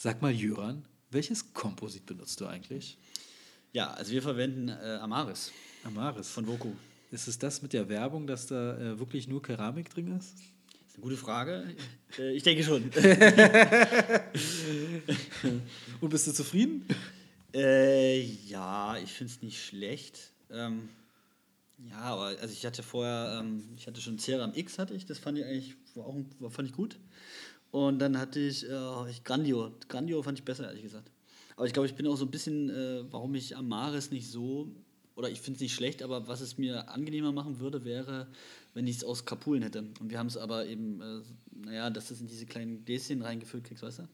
[0.00, 2.96] Sag mal, Jöran, welches Komposit benutzt du eigentlich?
[3.72, 5.50] Ja, also wir verwenden äh, Amaris.
[5.82, 6.28] Amaris.
[6.28, 6.70] Von Voku.
[7.10, 10.34] Ist es das mit der Werbung, dass da äh, wirklich nur Keramik drin ist?
[10.36, 11.74] Das ist eine gute Frage.
[12.16, 12.84] Äh, ich denke schon.
[16.00, 16.86] Und bist du zufrieden?
[17.52, 20.32] Äh, ja, ich finde es nicht schlecht.
[20.50, 20.88] Ähm,
[21.90, 25.18] ja, aber also ich hatte vorher, ähm, ich hatte schon Ceram X hatte ich, das
[25.18, 26.16] fand ich eigentlich war auch,
[26.50, 26.96] fand ich gut.
[27.70, 29.72] Und dann hatte ich, äh, ich Grandio.
[29.88, 31.10] Grandio fand ich besser, ehrlich gesagt.
[31.56, 34.68] Aber ich glaube, ich bin auch so ein bisschen, äh, warum ich Amaris nicht so,
[35.16, 38.28] oder ich finde es nicht schlecht, aber was es mir angenehmer machen würde, wäre,
[38.74, 39.80] wenn ich es aus Kapulen hätte.
[40.00, 41.20] Und wir haben es aber eben, äh,
[41.64, 44.08] naja, dass du es in diese kleinen Gläschen reingefüllt kriegst, weißt du?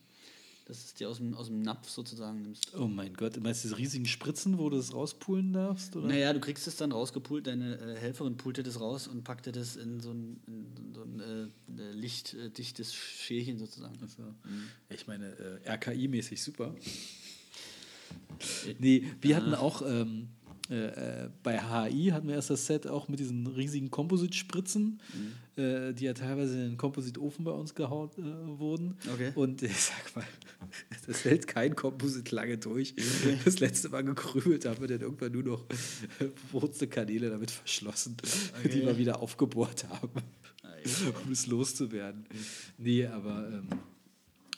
[0.67, 2.75] Dass du es dir aus dem, aus dem Napf sozusagen nimmst.
[2.75, 5.95] Oh mein Gott, du meinst diese riesigen Spritzen, wo du es rauspulen darfst?
[5.95, 6.09] Oder?
[6.09, 9.77] Naja, du kriegst es dann rausgepult, deine äh, Helferin pulte das raus und packte das
[9.77, 13.99] in so ein, in so ein äh, lichtdichtes Schälchen sozusagen.
[14.01, 14.69] Also, mhm.
[14.89, 15.27] Ich meine,
[15.65, 16.75] äh, RKI-mäßig super.
[18.79, 20.29] Nee, wir hatten auch ähm,
[20.71, 25.63] äh, bei HI hatten wir erst das Set auch mit diesen riesigen Kompositspritzen, mhm.
[25.63, 28.23] äh, die ja teilweise in den Kompositofen bei uns gehaut äh,
[28.59, 28.97] wurden.
[29.13, 29.33] Okay.
[29.35, 30.25] Und ich sag mal,
[31.07, 32.95] das hält kein Komposit lange durch.
[32.97, 33.39] Okay.
[33.45, 35.67] Das letzte Mal gekrümelt haben wir dann irgendwann nur noch
[36.51, 38.17] verwurzte Kanäle damit verschlossen,
[38.59, 38.69] okay.
[38.71, 40.23] die wir wieder aufgebohrt haben,
[41.27, 42.25] um es loszuwerden.
[42.79, 43.69] Nee, aber ähm,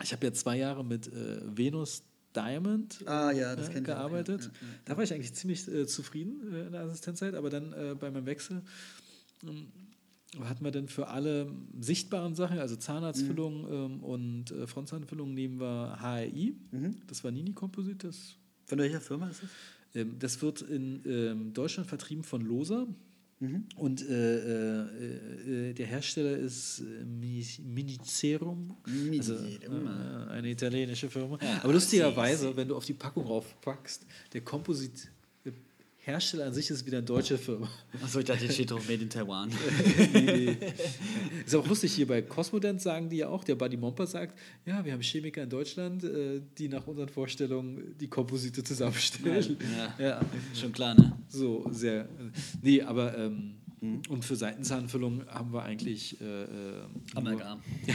[0.04, 2.04] ich habe ja zwei Jahre mit äh, Venus
[2.36, 4.42] Diamond ah, ja, äh, gearbeitet.
[4.42, 7.72] Ja, ja, da war ich eigentlich ziemlich äh, zufrieden äh, in der Assistenzzeit, aber dann
[7.72, 8.62] äh, bei meinem Wechsel
[9.42, 9.68] ähm,
[10.44, 13.72] hatten wir dann für alle sichtbaren Sachen, also Zahnarztfüllung mhm.
[13.72, 16.56] ähm, und äh, Frontzahnfüllung, nehmen wir HRI.
[16.70, 16.96] Mhm.
[17.06, 18.10] Das war Nini Composite.
[18.66, 19.50] Von welcher Firma ist das?
[19.94, 22.86] Ähm, das wird in ähm, Deutschland vertrieben von Losa.
[23.38, 23.66] Mhm.
[23.76, 28.76] Und äh, äh, äh, der Hersteller ist äh, Minicerum,
[29.18, 31.38] also, äh, eine italienische Firma.
[31.42, 35.10] Ja, Aber lustigerweise, wenn du auf die Packung raufpackst, der Komposit
[36.06, 37.68] Hersteller an sich ist wieder eine deutsche Firma.
[38.00, 39.50] Achso, ich dachte, jetzt steht doch Made in Taiwan.
[40.12, 40.56] nee, nee.
[41.44, 44.84] Ist auch lustig, hier bei Cosmodent sagen die ja auch, der Buddy Momper sagt, ja,
[44.84, 49.56] wir haben Chemiker in Deutschland, äh, die nach unseren Vorstellungen die Komposite zusammenstellen.
[49.76, 50.08] Ja, ja.
[50.20, 50.20] ja.
[50.54, 51.12] schon klar, ne?
[51.26, 52.08] So, sehr.
[52.62, 54.02] Nee, aber ähm, Mhm.
[54.08, 56.20] Und für Seitenzahnfüllung haben wir eigentlich.
[56.20, 56.46] Äh, äh
[57.14, 57.60] Amalgam.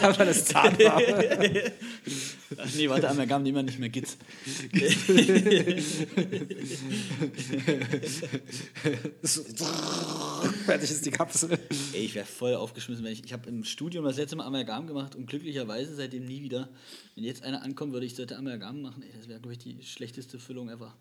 [0.00, 1.72] haben wir das Zahnfarbe?
[2.76, 4.16] nee, warte, Amalgam nehmen wir nicht mehr Gitz.
[10.64, 11.58] Fertig ist die Kapsel.
[11.92, 13.24] Ey, ich wäre voll aufgeschmissen, wenn ich.
[13.24, 16.68] Ich habe im Studium das letzte Mal Amalgam gemacht und glücklicherweise seitdem nie wieder.
[17.14, 19.02] Wenn jetzt einer ankommt, würde ich sollte Amalgam machen.
[19.02, 20.94] Ey, das wäre, glaube ich, die schlechteste Füllung ever.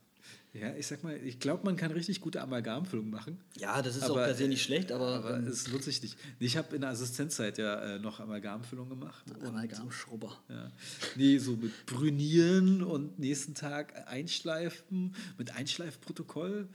[0.54, 3.40] Ja, ich sag mal, ich glaube, man kann richtig gute Amalgamfüllung machen.
[3.58, 5.18] Ja, das ist aber, auch per se nicht schlecht, aber.
[5.18, 6.18] aber ähm, es nutze ich nicht.
[6.40, 9.24] Ich habe in der Assistenzzeit ja äh, noch Amalgamfüllung gemacht.
[9.44, 10.36] Amalgamschrubber.
[10.50, 10.72] Ja.
[11.16, 16.68] Nee, so mit Brünieren und nächsten Tag einschleifen, mit Einschleifprotokoll,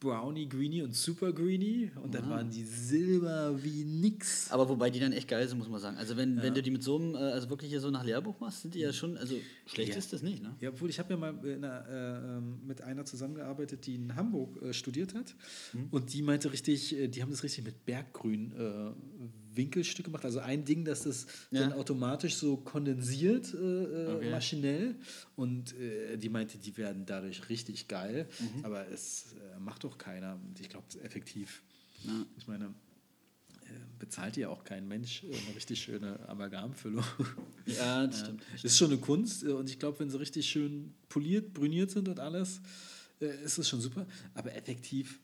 [0.00, 4.50] Brownie, Greenie und Super Greenie und dann waren die Silber wie nix.
[4.50, 5.96] Aber wobei die dann echt geil sind, muss man sagen.
[5.96, 6.42] Also wenn, ja.
[6.42, 8.74] wenn du die mit so einem, äh, also wirklich hier so nach Lehrbuch machst, sind
[8.74, 9.34] die ja schon, also
[9.66, 9.98] schlecht ja.
[9.98, 10.54] ist das nicht, ne?
[10.60, 14.62] Ja, obwohl ich habe ja mal einer, äh, ähm, mit einer zusammengearbeitet, die in Hamburg
[14.62, 15.34] äh, studiert hat
[15.72, 15.88] mhm.
[15.90, 18.92] und die meinte richtig, äh, die haben das richtig mit Berggrün äh,
[19.58, 20.24] Winkelstück gemacht.
[20.24, 21.60] Also ein Ding, dass das ja.
[21.60, 24.30] dann automatisch so kondensiert, äh, äh, okay.
[24.30, 24.94] maschinell.
[25.36, 28.26] Und äh, die meinte, die werden dadurch richtig geil.
[28.38, 28.64] Mhm.
[28.64, 30.40] Aber es äh, macht doch keiner.
[30.58, 31.62] Ich glaube, effektiv.
[32.04, 32.24] Ja.
[32.38, 37.04] Ich meine, äh, bezahlt ja auch kein Mensch eine richtig schöne Amalgamfüllung.
[37.66, 38.42] Ja, das stimmt.
[38.54, 39.44] Das ist schon eine Kunst.
[39.44, 42.62] Und ich glaube, wenn sie richtig schön poliert, brüniert sind und alles,
[43.18, 44.06] ist es schon super.
[44.34, 45.20] Aber effektiv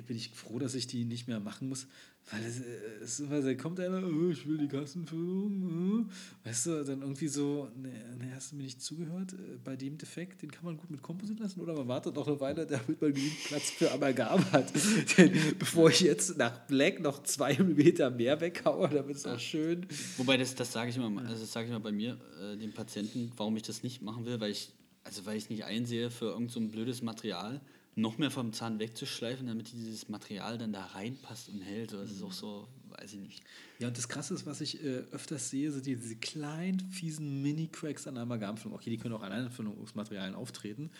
[0.00, 1.86] bin ich froh, dass ich die nicht mehr machen muss,
[2.30, 2.60] weil es,
[3.02, 6.46] es immer, da kommt einer, oh, ich will die Kassenfüllung, oh.
[6.48, 7.88] weißt du, dann irgendwie so, ne,
[8.18, 11.02] ne, hast du mir nicht zugehört, äh, bei dem Defekt, den kann man gut mit
[11.02, 14.72] Komposit lassen oder man wartet noch eine Weile, damit man genügend Platz für Amalgam hat.
[15.18, 19.86] Denn bevor ich jetzt nach Black noch zwei Millimeter mehr weghaue, damit es auch schön.
[20.16, 23.32] Wobei, das, das sage ich immer, also sage ich mal bei mir, äh, den Patienten,
[23.36, 24.72] warum ich das nicht machen will, weil ich,
[25.04, 27.60] also weil ich nicht einsehe für irgend so blödes Material,
[27.94, 31.92] noch mehr vom Zahn wegzuschleifen, damit dieses Material dann da reinpasst und hält.
[31.92, 33.42] Das ist auch so, weiß ich nicht.
[33.78, 38.06] Ja, und das Krasse ist, was ich äh, öfters sehe, sind diese kleinen, fiesen Mini-Cracks
[38.06, 38.78] an Amalgamfüllung.
[38.78, 40.90] Okay, die können auch an anderen Füllungsmaterialien auftreten,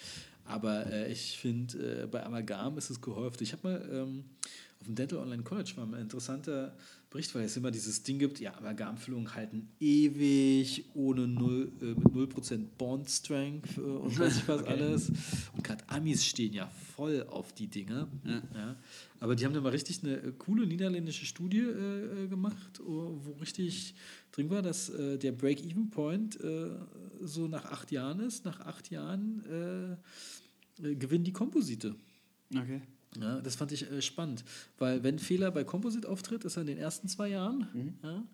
[0.45, 3.41] aber äh, ich finde, äh, bei Amalgam ist es gehäuft.
[3.41, 4.25] Ich habe mal ähm,
[4.81, 6.77] auf dem Dental Online College war ein interessanter
[7.13, 12.09] Bericht, weil es immer dieses Ding gibt, ja, Amalgamfüllungen halten ewig, ohne null, äh, mit
[12.09, 14.71] 0% Bond Strength äh, und weiß ich was okay.
[14.71, 15.11] alles.
[15.53, 18.09] Und gerade Amis stehen ja voll auf die Dinge.
[18.25, 18.43] Ja.
[18.55, 18.77] ja.
[19.21, 23.37] Aber die haben da mal richtig eine äh, coole niederländische Studie äh, äh gemacht, wo
[23.41, 23.95] richtig
[24.33, 26.39] drin war, dass äh, der Break-Even-Point
[27.21, 28.45] so nach acht Jahren ist.
[28.47, 29.99] Nach acht Jahren
[30.79, 31.95] gewinnen die Komposite.
[32.55, 32.81] Okay.
[33.21, 34.45] Ja, das fand ich äh, spannend,
[34.79, 37.69] weil wenn Fehler bei Composite auftritt, ist er in den ersten zwei Jahren.
[37.75, 37.95] Mhm.
[38.03, 38.25] Ja,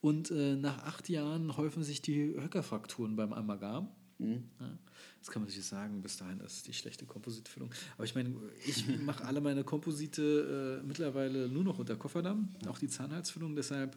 [0.00, 3.88] und äh, nach acht Jahren häufen sich die Höckerfrakturen beim Amalgam.
[4.18, 4.44] Mhm.
[4.60, 4.78] Ja,
[5.18, 7.70] das kann man sich sagen, bis dahin ist die schlechte Kompositfüllung.
[7.96, 8.34] Aber ich meine,
[8.66, 13.56] ich mache alle meine Komposite äh, mittlerweile nur noch unter Kofferdamm, auch die Zahnhalsfüllung.
[13.56, 13.96] Deshalb,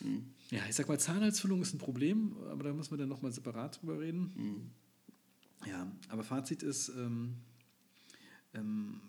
[0.00, 0.26] mhm.
[0.50, 3.80] ja, ich sag mal, Zahnhalsfüllung ist ein Problem, aber da müssen wir dann nochmal separat
[3.80, 4.32] drüber reden.
[4.36, 4.70] Mhm.
[5.68, 7.36] Ja, aber Fazit ist, ähm, ähm,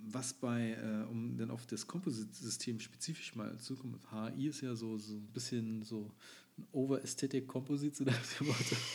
[0.05, 4.73] was bei, äh, um dann auf das Composite-System spezifisch mal zu kommen, HI ist ja
[4.75, 6.11] so, so ein bisschen so
[6.57, 8.75] ein Over-Aesthetic Composite, so nach dem Motto.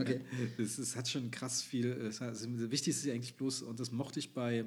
[0.00, 0.20] Okay.
[0.58, 3.78] Es, es, hat schon krass viel, es hat, also wichtig ist ja eigentlich bloß, und
[3.78, 4.64] das mochte ich bei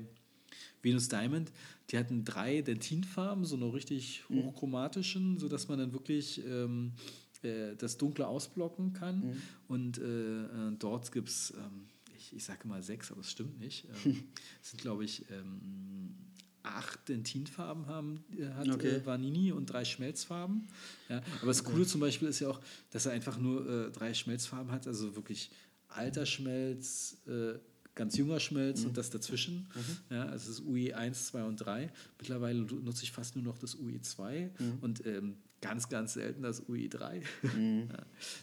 [0.82, 1.52] Venus Diamond,
[1.90, 4.44] die hatten drei Dentinfarben, so eine richtig mhm.
[4.44, 6.94] hochchromatischen, sodass man dann wirklich ähm,
[7.42, 9.20] äh, das Dunkle ausblocken kann.
[9.20, 9.42] Mhm.
[9.68, 11.90] Und äh, äh dort gibt es ähm,
[12.28, 13.88] ich, ich sage mal sechs, aber es stimmt nicht.
[14.06, 14.24] Ähm,
[14.62, 16.16] es sind, glaube ich, ähm,
[16.64, 18.98] acht Dentinfarben haben, äh, hat okay.
[18.98, 20.68] äh, Vanini und drei Schmelzfarben.
[21.10, 22.60] Ja, aber das Coole zum Beispiel ist ja auch,
[22.92, 25.52] dass er einfach nur äh, drei Schmelzfarben hat, also wirklich
[25.88, 27.54] alter Schmelz, äh,
[27.96, 28.88] ganz junger Schmelz mhm.
[28.88, 29.68] und das dazwischen.
[29.74, 30.16] Mhm.
[30.16, 31.92] Ja, also das UE 1, 2 und 3.
[32.20, 34.78] Mittlerweile nutze ich fast nur noch das UE 2 mhm.
[34.82, 37.24] und ähm, ganz, ganz selten das UI3.
[37.56, 37.90] Mhm.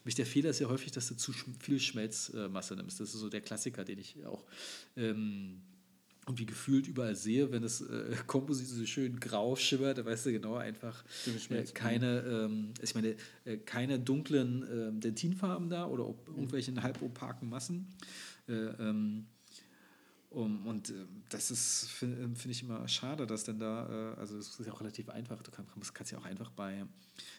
[0.04, 0.12] Ja.
[0.16, 3.00] Der Fehler ist ja häufig, dass du zu viel Schmelzmasse nimmst.
[3.00, 4.44] Das ist so der Klassiker, den ich auch
[4.96, 5.60] ähm,
[6.26, 10.32] irgendwie gefühlt überall sehe, wenn das äh, Komposit so schön grau schimmert, da weißt du
[10.32, 11.04] genau einfach
[11.50, 16.34] äh, keine, ähm, ich meine, äh, keine dunklen äh, Dentinfarben da oder ob, mhm.
[16.34, 17.88] irgendwelchen halbopaken Massen.
[18.48, 19.26] Äh, ähm,
[20.34, 24.18] um, und äh, das ist, finde ähm, find ich immer schade, dass dann da, äh,
[24.18, 26.84] also es ist ja auch relativ einfach, du kann, kannst ja auch einfach bei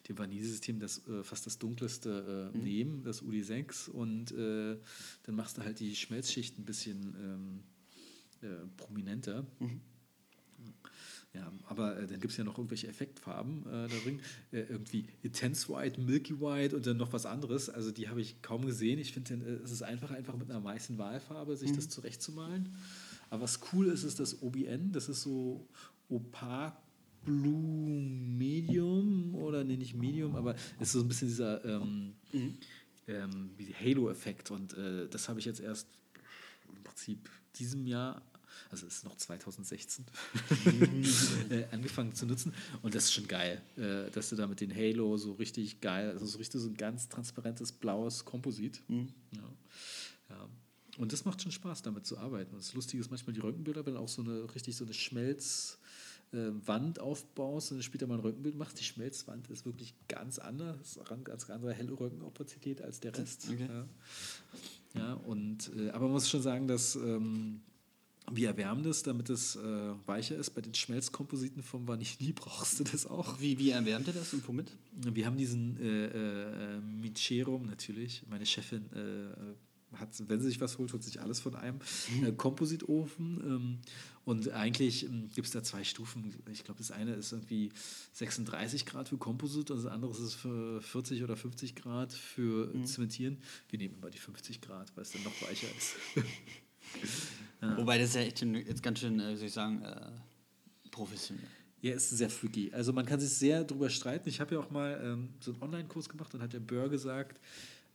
[0.08, 2.64] dem Vanillesystem das äh, fast das dunkelste äh, mhm.
[2.64, 4.78] nehmen, das UD6, und äh,
[5.24, 7.64] dann machst du halt die Schmelzschicht ein bisschen
[8.42, 9.46] ähm, äh, prominenter.
[9.60, 9.82] Mhm.
[11.36, 14.22] Ja, aber äh, dann gibt es ja noch irgendwelche Effektfarben äh, da drin.
[14.52, 17.70] Äh, irgendwie Intense White, Milky White und dann noch was anderes.
[17.70, 19.00] Also die habe ich kaum gesehen.
[19.00, 21.76] Ich finde, äh, es ist einfach, einfach mit einer weißen Wahlfarbe sich mhm.
[21.76, 22.74] das zurechtzumalen.
[23.30, 24.94] Aber was cool ist, ist das OBN.
[24.94, 25.68] Das ist so
[26.08, 26.78] opak
[27.26, 32.58] Blue Medium oder nee, nicht Medium, aber es ist so ein bisschen dieser ähm, mhm.
[33.08, 33.50] ähm,
[33.84, 34.52] Halo-Effekt.
[34.52, 35.88] Und äh, das habe ich jetzt erst
[36.70, 38.22] im Prinzip diesem Jahr
[38.70, 40.06] also es ist noch 2016,
[41.50, 42.54] äh, angefangen zu nutzen.
[42.82, 46.12] Und das ist schon geil, äh, dass du da mit den Halo so richtig geil,
[46.12, 48.82] also so richtig so ein ganz transparentes blaues Komposit.
[48.88, 49.10] Mhm.
[49.32, 49.54] Ja.
[50.30, 50.50] ja.
[50.98, 52.54] Und das macht schon Spaß, damit zu arbeiten.
[52.54, 55.78] Und das Lustige ist manchmal die Röntgenbilder, wenn auch so eine richtig so eine Schmelz-
[56.36, 61.00] äh, Wand aufbaust und später mal ein Röntgenbild machst, die Schmelzwand ist wirklich ganz anders,
[61.24, 63.48] ganz andere helle Röntgenopazität als der Rest.
[63.50, 63.68] Okay.
[63.70, 65.00] Ja.
[65.00, 67.62] ja, und äh, aber man muss schon sagen, dass ähm,
[68.32, 69.62] wir erwärmen das, damit es äh,
[70.06, 70.52] weicher ist.
[70.52, 73.40] Bei den Schmelzkompositen vom Vanille brauchst du das auch.
[73.40, 74.72] Wie, wie erwärmt ihr das und womit?
[74.94, 78.24] Wir haben diesen äh, äh, Micherum natürlich.
[78.30, 81.80] Meine Chefin äh, hat, wenn sie sich was holt, holt sich alles von einem
[82.24, 83.42] äh, Kompositofen.
[83.46, 83.78] Ähm,
[84.26, 86.34] und eigentlich ähm, gibt es da zwei Stufen.
[86.52, 87.72] Ich glaube, das eine ist irgendwie
[88.14, 92.86] 36 Grad für Komposit und das andere ist für 40 oder 50 Grad für mhm.
[92.86, 93.38] Zementieren.
[93.70, 95.96] Wir nehmen immer die 50 Grad, weil es dann noch weicher ist.
[97.62, 97.78] Ja.
[97.78, 100.12] Wobei das ist ja echt jetzt ganz schön, äh, soll ich sagen, äh,
[100.92, 101.46] professionell.
[101.82, 102.72] Ja, ist sehr freaky.
[102.74, 104.28] Also man kann sich sehr drüber streiten.
[104.28, 107.40] Ich habe ja auch mal ähm, so einen Online-Kurs gemacht und hat der Bör gesagt,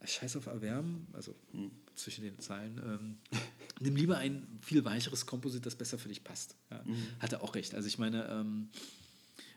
[0.03, 1.71] scheiß auf Erwärmen, also hm.
[1.95, 3.17] zwischen den Zeilen, ähm,
[3.79, 6.55] nimm lieber ein viel weicheres Komposit, das besser für dich passt.
[6.69, 6.81] Ja.
[6.83, 7.07] Mhm.
[7.19, 7.75] Hat er auch recht.
[7.75, 8.69] Also ich meine, ähm,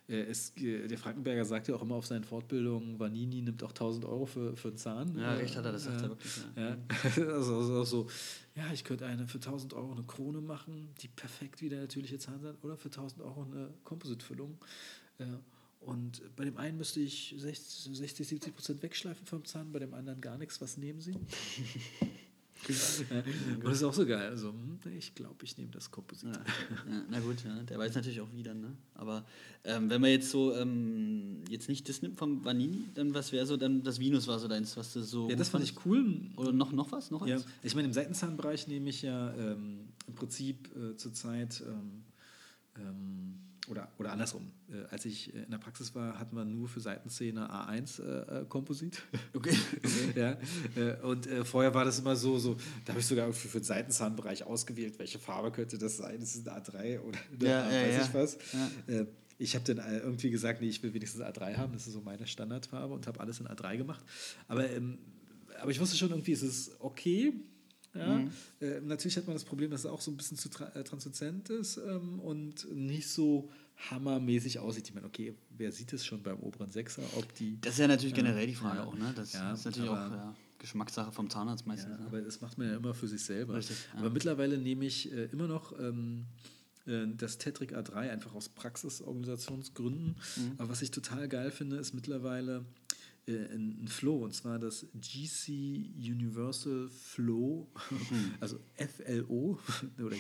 [0.07, 4.05] es, äh, der Frankenberger sagt ja auch immer auf seinen Fortbildungen, Vanini nimmt auch 1000
[4.05, 5.19] Euro für, für einen Zahn.
[5.19, 6.33] Ja, recht hat er, das sagt äh, er wirklich.
[6.57, 6.69] Ja.
[6.69, 6.77] ja.
[7.35, 8.07] also, also so,
[8.55, 12.19] ja, ich könnte eine für 1000 Euro eine Krone machen, die perfekt wie der natürliche
[12.19, 14.59] Zahn sein, oder für 1000 Euro eine Kompositfüllung.
[15.19, 15.25] Äh,
[15.81, 20.21] und bei dem einen müsste ich 60, 70 Prozent wegschleifen vom Zahn, bei dem anderen
[20.21, 20.61] gar nichts.
[20.61, 21.15] Was nehmen Sie?
[22.69, 24.29] Und das ist auch so geil.
[24.31, 26.31] Also, hm, ich glaube, ich nehme das Komposit.
[27.11, 28.55] Na gut, ja, der weiß natürlich auch wieder.
[28.55, 28.77] Ne?
[28.95, 29.25] Aber
[29.65, 33.47] ähm, wenn man jetzt so ähm, jetzt nicht das nimmt vom Vanini, dann was wäre
[33.47, 35.29] so, dann das Venus war so deins, was du so.
[35.29, 36.21] Ja, das fand ich cool.
[36.37, 37.11] Oder noch, noch was?
[37.11, 42.05] Noch ja, ich meine, im Seitenzahnbereich nehme ich ja ähm, im Prinzip äh, zurzeit ähm,
[42.79, 44.51] ähm, oder, oder andersrum.
[44.69, 48.45] Äh, als ich in der Praxis war, hatten wir nur für Seitenszene A1 äh, äh,
[48.47, 49.03] Komposit.
[49.33, 49.57] Okay.
[50.15, 50.37] ja,
[50.77, 53.59] äh, und äh, vorher war das immer so, so da habe ich sogar für, für
[53.59, 56.21] den Seitenzahnbereich ausgewählt, welche Farbe könnte das sein.
[56.21, 58.35] Ist es ein A3 oder ja, A, ja, weiß ich was.
[58.87, 59.07] Äh,
[59.39, 62.27] ich habe dann irgendwie gesagt, nee, ich will wenigstens A3 haben, das ist so meine
[62.27, 64.05] Standardfarbe und habe alles in A3 gemacht.
[64.47, 64.99] Aber, ähm,
[65.61, 67.33] aber ich wusste schon irgendwie, es ist okay,
[67.95, 68.19] ja?
[68.19, 68.31] Mhm.
[68.61, 70.85] Äh, natürlich hat man das Problem, dass es auch so ein bisschen zu tra äh,
[70.85, 73.51] transluzent ist ähm, und nicht so
[73.91, 74.89] hammermäßig aussieht.
[74.89, 77.61] Ich meine, okay, wer sieht es schon beim oberen Sechser, ob die.
[77.61, 79.13] Das ist ja natürlich generell die Frage ja, auch, ne?
[79.15, 81.93] Das, ja, ist natürlich aber, auch ja, Geschmackssache vom Zahnarzt meistens.
[81.93, 82.07] Ja, ne?
[82.07, 83.55] Aber das macht man ja immer für sich selber.
[83.55, 85.79] Richtig, aber mittlerweile nehme ich äh, immer noch.
[85.79, 86.27] Ähm,
[86.87, 90.17] äh, das Tetric A3 einfach aus Praxisorganisationsgründen.
[90.37, 90.53] Mhm.
[90.59, 92.63] Aber was ich total geil finde, ist mittlerweile äh,
[93.27, 95.49] ein Flow, und zwar das GC
[95.97, 98.35] Universal Flow, mhm.
[98.41, 99.59] also FLO,
[99.99, 100.17] oder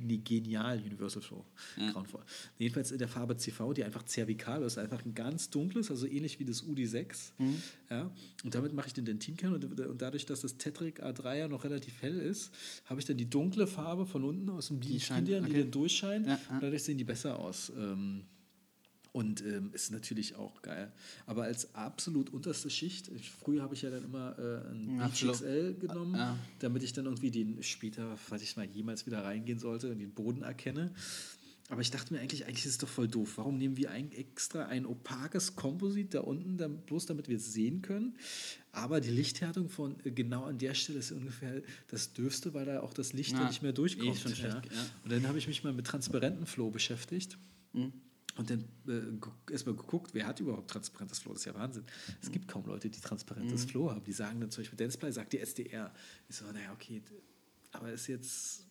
[0.00, 1.44] nee, Genial Universal Flow,
[1.76, 1.90] ja.
[1.92, 2.22] grauenvoll.
[2.58, 6.40] Jedenfalls in der Farbe CV, die einfach zervikal ist, einfach ein ganz dunkles, also ähnlich
[6.40, 7.32] wie das UD6.
[7.38, 7.62] Mhm.
[7.90, 8.10] Ja,
[8.44, 11.64] und damit mache ich den Dentinkern und, und dadurch, dass das Tetric A3 ja noch
[11.64, 12.52] relativ hell ist,
[12.86, 15.42] habe ich dann die dunkle Farbe von unten aus dem die, scheint, okay.
[15.46, 16.60] die dann durchscheint ja, ja.
[16.60, 17.72] dadurch sehen die besser aus.
[17.76, 18.24] Ähm,
[19.12, 20.92] und ähm, ist natürlich auch geil.
[21.26, 25.70] Aber als absolut unterste Schicht, ich, früher habe ich ja dann immer äh, ein ja,
[25.72, 26.38] genommen, ja.
[26.58, 30.42] damit ich dann irgendwie den später, falls ich mal jemals wieder reingehen sollte, den Boden
[30.42, 30.92] erkenne.
[31.70, 33.34] Aber ich dachte mir eigentlich, eigentlich ist es doch voll doof.
[33.36, 37.52] Warum nehmen wir ein, extra ein opakes Komposit da unten, dann, bloß damit wir es
[37.52, 38.16] sehen können?
[38.72, 42.80] Aber die Lichthärtung von äh, genau an der Stelle ist ungefähr das Dürfste, weil da
[42.80, 44.24] auch das Licht ja, nicht mehr durchkommt.
[44.26, 44.62] Eh ja.
[45.04, 47.36] Und dann habe ich mich mal mit transparentem Flow beschäftigt.
[47.74, 47.92] Mhm.
[48.38, 51.32] Und dann äh, erstmal geguckt, wer hat überhaupt transparentes Flow?
[51.32, 51.84] Das ist ja Wahnsinn.
[52.22, 53.68] Es gibt kaum Leute, die transparentes mhm.
[53.68, 54.04] Flow haben.
[54.04, 55.92] Die sagen dann zum Beispiel, Danceplay sagt die SDR.
[56.28, 57.02] Ich so, naja, okay,
[57.72, 58.64] aber ist jetzt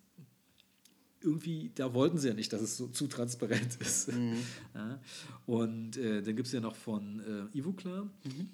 [1.22, 4.14] irgendwie, da wollten sie ja nicht, dass es so zu transparent ist.
[4.14, 4.38] Mhm.
[4.74, 5.02] Ja.
[5.46, 8.06] Und äh, dann gibt es ja noch von äh, Ivoclar.
[8.24, 8.50] Mhm.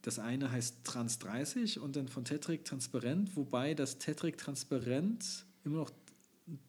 [0.00, 5.78] Das eine heißt Trans 30 und dann von Tetric Transparent, wobei das Tetric Transparent immer
[5.78, 5.90] noch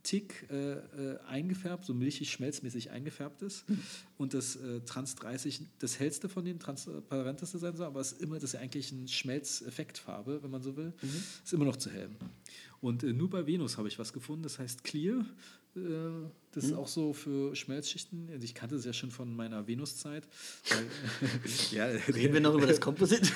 [0.04, 3.70] Tick äh, äh, eingefärbt, so milchig, schmelzmäßig eingefärbt ist.
[3.70, 3.80] Mhm.
[4.18, 8.22] Und das äh, Trans 30 das hellste von den transparenteste sein soll, aber es ist
[8.22, 10.94] immer, das ist eigentlich eine Schmelzeffektfarbe, wenn man so will.
[11.02, 11.24] Mhm.
[11.44, 12.10] Ist immer noch zu hell.
[12.82, 15.26] Und äh, nur bei Venus habe ich was gefunden, das heißt Clear.
[16.52, 16.80] Das ist hm.
[16.80, 18.28] auch so für Schmelzschichten.
[18.32, 20.28] Also ich kannte es ja schon von meiner Venuszeit.
[21.72, 23.22] ja, Reden wir noch über das Komposit?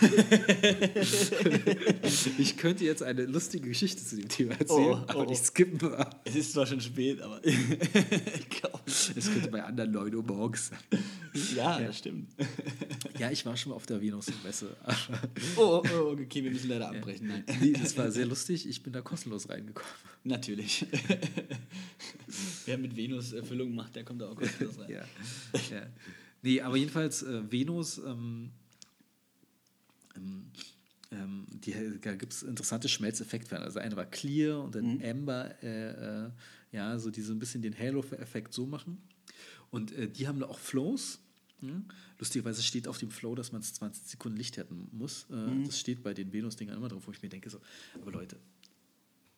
[2.40, 5.26] ich könnte jetzt eine lustige Geschichte zu dem Thema erzählen, oh, aber oh.
[5.26, 5.80] nicht skippen.
[6.26, 10.70] Es ist zwar schon spät, aber ich glaube, es könnte bei anderen 9 Uhr morgens
[10.70, 10.80] sein.
[11.56, 12.30] Ja, ja, das stimmt.
[13.20, 14.76] Ja, ich war schon mal auf der Venus-Messe.
[15.56, 17.28] oh, oh, okay, wir müssen leider abbrechen.
[17.28, 17.44] Nein.
[17.62, 18.68] Nee, das war sehr lustig.
[18.68, 19.92] Ich bin da kostenlos reingekommen.
[20.24, 20.86] Natürlich.
[22.66, 24.90] Wer mit Venus Erfüllung macht, der kommt da auch kostenlos rein.
[24.90, 25.06] ja.
[25.72, 25.88] ja.
[26.42, 28.52] Nee, aber jedenfalls äh, Venus, ähm,
[30.16, 30.52] ähm,
[31.12, 33.60] ähm die, da gibt es interessante Schmelzeffekte.
[33.60, 35.04] Also eine war Clear und dann mhm.
[35.04, 36.30] Amber, äh, äh,
[36.72, 39.02] ja, so die so ein bisschen den Halo-Effekt so machen.
[39.72, 41.20] Und äh, die haben da auch Flows.
[41.62, 41.86] Hm?
[42.20, 45.28] Lustigerweise steht auf dem Flow, dass man es 20 Sekunden Licht hätten muss.
[45.30, 45.66] Äh, mhm.
[45.66, 47.60] Das steht bei den Venus-Dingern immer drauf, wo ich mir denke, so,
[48.02, 48.38] aber Leute,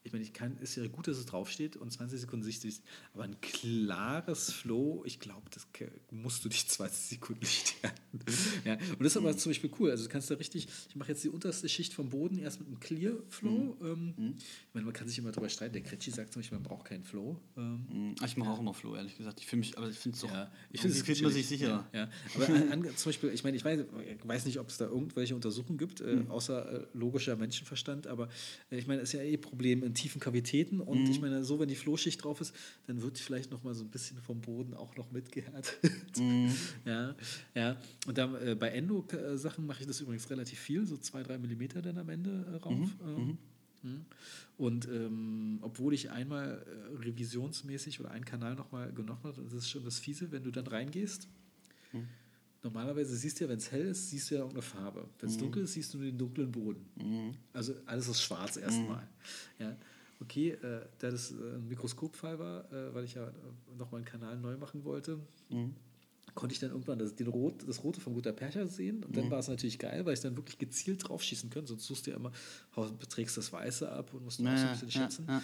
[0.05, 2.83] ich meine, ich kann, ist ja gut, dass es draufsteht und 20 Sekunden Sicht ist,
[3.15, 5.67] aber ein klares Flow, ich glaube, das
[6.12, 8.19] musst du dich 20 Sekunden nicht halten.
[8.63, 9.89] ja, und das ist aber zum Beispiel cool.
[9.89, 12.67] Also du kannst da richtig, ich mache jetzt die unterste Schicht vom Boden erst mit
[12.67, 13.75] einem Clear Flow.
[13.79, 13.85] Mhm.
[13.88, 14.35] Ähm, mhm.
[14.38, 15.74] Ich meine, man kann sich immer darüber streiten.
[15.74, 17.41] Der Kretschi sagt zum Beispiel, man braucht keinen Flow.
[17.57, 18.15] Ähm, mhm.
[18.24, 19.39] ich mache auch immer Flow, ehrlich gesagt.
[19.39, 20.31] Ich fühle mich, aber ich finde es doch.
[20.31, 21.89] Ja, ich finde es fühlt man sich sicher.
[21.93, 22.12] Ja.
[22.35, 24.85] Aber an, an, zum Beispiel, ich meine, ich weiß, ich weiß nicht, ob es da
[24.85, 26.29] irgendwelche Untersuchungen gibt, äh, mhm.
[26.29, 28.29] außer äh, logischer Menschenverstand, aber
[28.69, 31.11] äh, ich meine, es ist ja eh Problem in tiefen Kavitäten und mhm.
[31.11, 32.55] ich meine, so wenn die Flohschicht drauf ist,
[32.87, 35.77] dann wird vielleicht noch mal so ein bisschen vom Boden auch noch mitgehärtet.
[36.17, 36.53] Mhm.
[36.85, 37.15] ja,
[37.55, 37.77] ja.
[38.05, 41.81] Und dann äh, bei Endo-Sachen mache ich das übrigens relativ viel, so zwei, drei Millimeter
[41.81, 42.73] dann am Ende äh, rauf.
[42.73, 42.91] Mhm.
[43.05, 43.37] Ähm, mhm.
[43.81, 44.05] Hm.
[44.57, 49.69] und ähm, obwohl ich einmal äh, revisionsmäßig oder einen Kanal nochmal genommen habe, das ist
[49.69, 51.27] schon das Fiese, wenn du dann reingehst.
[51.93, 52.07] Mhm.
[52.65, 55.07] Normalerweise siehst du ja, wenn es hell ist, siehst du ja auch eine Farbe.
[55.19, 55.41] Wenn es mhm.
[55.41, 56.86] dunkel ist, siehst du nur den dunklen Boden.
[56.95, 57.36] Mhm.
[57.53, 59.03] Also alles ist schwarz erstmal.
[59.03, 59.65] Mhm.
[59.65, 59.77] Ja
[60.22, 63.31] okay, äh, da das äh, ein Mikroskopfall war, äh, weil ich ja äh,
[63.77, 65.19] nochmal einen Kanal neu machen wollte,
[65.50, 65.75] mhm.
[66.34, 69.03] konnte ich dann irgendwann das, den Rot, das Rote von Guter Percher sehen.
[69.03, 69.31] Und dann mhm.
[69.31, 71.69] war es natürlich geil, weil ich dann wirklich gezielt draufschießen könnte.
[71.69, 72.31] Sonst suchst du ja immer,
[73.00, 75.25] beträgst das Weiße ab und musst naja, auch so ein bisschen schätzen.
[75.27, 75.43] Ja, ja.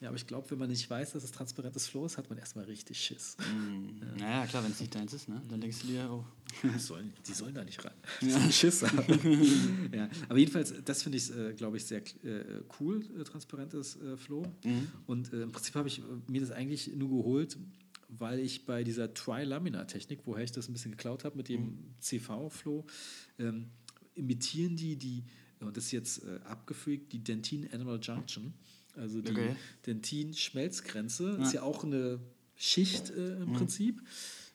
[0.00, 2.38] Ja, aber ich glaube, wenn man nicht weiß, dass es transparentes Flow ist, hat man
[2.38, 3.36] erstmal richtig Schiss.
[3.38, 3.98] Mm.
[4.00, 4.14] Ja.
[4.16, 5.42] Naja, klar, wenn es nicht deins ist, ne?
[5.48, 6.24] dann denkst du dir, oh.
[6.78, 7.92] sollen, die sollen da nicht ran.
[8.20, 8.50] Ja.
[8.50, 8.80] Schiss
[9.92, 10.08] ja.
[10.28, 14.44] Aber jedenfalls, das finde ich, äh, glaube ich, sehr äh, cool, äh, transparentes äh, Flow.
[14.64, 14.88] Mhm.
[15.06, 17.56] Und äh, im Prinzip habe ich mir das eigentlich nur geholt,
[18.08, 21.78] weil ich bei dieser Tri-Laminar-Technik, woher ich das ein bisschen geklaut habe mit dem Mhm.
[22.00, 22.86] CV-Flow,
[23.38, 23.66] ähm,
[24.14, 25.24] imitieren die die,
[25.60, 28.54] und das ist jetzt äh, abgefreakt, die Dentin Animal Junction.
[28.96, 29.54] Also die Okay.
[29.86, 31.60] Dentin-Schmelzgrenze ist Ja.
[31.60, 32.18] ja auch eine
[32.56, 33.42] Schicht äh, Mhm.
[33.42, 34.02] im Prinzip.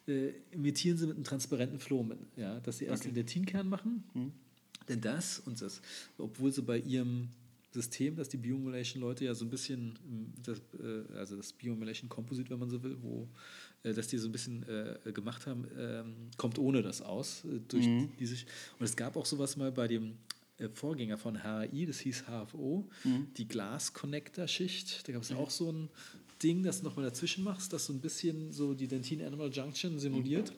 [0.07, 3.11] Äh, imitieren sie mit einem transparenten Flow, mit, ja, dass sie erst Okay.
[3.11, 4.03] den Dentin-Kern machen.
[4.89, 5.81] Denn das und das,
[6.17, 7.29] obwohl sie bei ihrem
[7.71, 12.49] System, dass die Biomulation-Leute ja so ein bisschen, ähm, das, äh, also das Biomulation Composite,
[12.49, 13.27] wenn man so will, wo,
[13.83, 17.45] äh, dass die so ein bisschen äh, gemacht haben, ähm, kommt ohne das aus.
[17.45, 18.09] Äh, durch Mhm.
[18.19, 18.35] diese,
[18.77, 20.17] und es gab auch sowas mal bei dem
[20.73, 23.27] Vorgänger von HAI, das hieß HFO, Mhm.
[23.37, 25.07] die Glas-Connector-Schicht.
[25.07, 25.89] Da gab es auch so ein
[26.43, 30.51] Ding, das du nochmal dazwischen machst, das so ein bisschen so die Dentin-Animal Junction simuliert.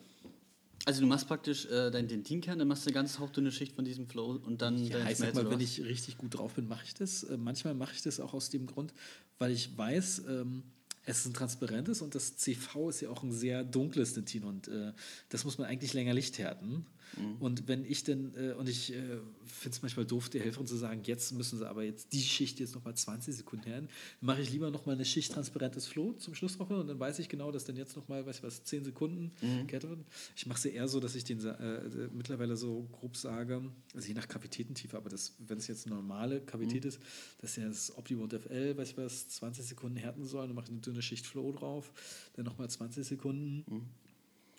[0.84, 3.84] Also du machst praktisch äh, deinen Dentinkern, dann machst du eine ganz hauchdünne Schicht von
[3.84, 6.84] diesem Flow und dann Ja, ich sag mal, wenn ich richtig gut drauf bin, mache
[6.84, 7.24] ich das.
[7.24, 8.92] Äh, Manchmal mache ich das auch aus dem Grund,
[9.38, 10.62] weil ich weiß, ähm,
[11.04, 14.68] es ist ein transparentes und das CV ist ja auch ein sehr dunkles Dentin und
[14.68, 14.92] äh,
[15.28, 16.86] das muss man eigentlich länger Licht härten.
[17.16, 17.36] Mhm.
[17.40, 18.96] Und wenn ich denn, äh, und ich äh,
[19.44, 22.58] finde es manchmal doof, der Helferin zu sagen, jetzt müssen sie aber jetzt die Schicht
[22.60, 23.88] jetzt nochmal 20 Sekunden härten,
[24.20, 27.18] dann mache ich lieber nochmal eine Schicht transparentes Flow zum Schluss drauf und dann weiß
[27.18, 29.66] ich genau, dass dann jetzt nochmal, weiß ich was, 10 Sekunden Mhm.
[29.66, 30.00] gehärtet wird.
[30.36, 33.62] Ich mache es eher so, dass ich den äh, äh, mittlerweile so grob sage,
[33.94, 36.88] also je nach Kavitätentiefe, aber das, wenn es jetzt eine normale Kavität Mhm.
[36.88, 37.00] ist,
[37.38, 40.70] dass ja das Optimum FL, weiß ich was, 20 Sekunden härten soll, dann mache ich
[40.72, 41.92] eine dünne Schicht Flow drauf,
[42.34, 43.64] dann nochmal 20 Sekunden.
[43.68, 43.86] Mhm.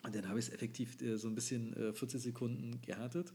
[0.08, 3.34] Und dann habe ich es effektiv äh, so ein bisschen äh, 40 Sekunden gehärtet.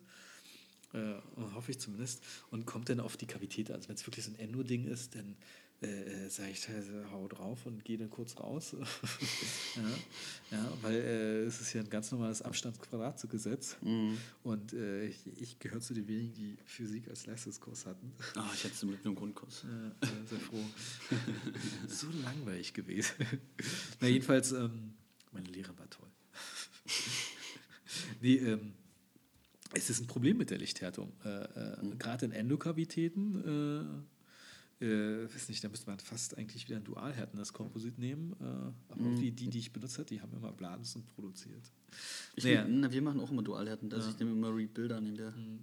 [0.92, 1.13] Äh,
[1.53, 2.24] hoffe ich zumindest.
[2.50, 3.75] Und kommt dann auf die Kavität an.
[3.75, 5.36] Also wenn es wirklich so ein Endo-Ding ist, dann
[5.82, 8.75] äh, sage ich teilweise, hau drauf und gehe dann kurz raus.
[9.75, 13.77] ja, ja, weil äh, es ist ja ein ganz normales Abstandsquadratgesetz.
[13.82, 14.18] Mhm.
[14.42, 18.12] Und äh, ich, ich gehöre zu den wenigen, die Physik als Leistungskurs hatten.
[18.36, 19.63] Ah, ich hätte Glück nur einen Grundkurs.
[19.63, 20.65] Ja, äh, sehr froh.
[21.88, 23.13] so langweilig gewesen.
[24.01, 24.96] Na, jedenfalls, ähm,
[25.32, 26.12] meine Lehrerin war toll.
[28.22, 28.74] nee, ähm,
[29.74, 31.13] es ist ein Problem mit der Lichthärtung.
[31.25, 34.04] Äh, äh, Gerade in Endokavitäten,
[34.82, 38.34] äh, äh, weiß nicht, da müsste man fast eigentlich wieder ein Dualhärten, das Komposit nehmen.
[38.40, 38.44] Äh,
[38.92, 41.72] aber irgendwie die, die ich benutzt habe, die haben immer Blasen produziert.
[42.36, 42.66] Ich Naja.
[42.66, 43.92] nehm, na, wir machen auch immer Dualhärten.
[43.94, 45.34] Also ich nehme immer Rebuilder, nehme der.
[45.36, 45.60] Nee,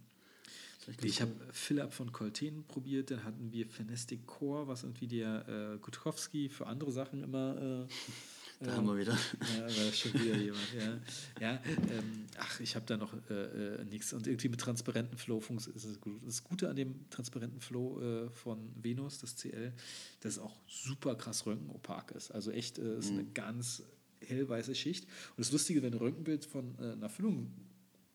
[1.02, 5.78] ich habe Philipp von Colten probiert, dann hatten wir Fenestic Core, was irgendwie der äh,
[5.78, 7.86] Gutkowski für andere Sachen immer.
[7.86, 7.86] Äh,
[8.62, 9.16] Da haben wir wieder.
[9.56, 11.00] Ja, war schon wieder jemand, ja.
[11.40, 14.12] ja ähm, ach, ich habe da noch äh, äh, nichts.
[14.12, 16.20] Und irgendwie mit transparenten Flow funktioniert es gut.
[16.26, 19.72] Das Gute an dem transparenten Flow äh, von Venus, das CL,
[20.20, 22.32] dass es auch super krass röntgenopak ist.
[22.32, 23.82] Also echt, äh, ist eine ganz
[24.20, 25.04] hellweiße Schicht.
[25.04, 27.50] Und das Lustige, wenn du ein Röntgenbild von äh, einer Füllung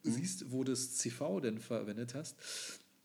[0.04, 2.38] siehst, wo das CV denn verwendet hast,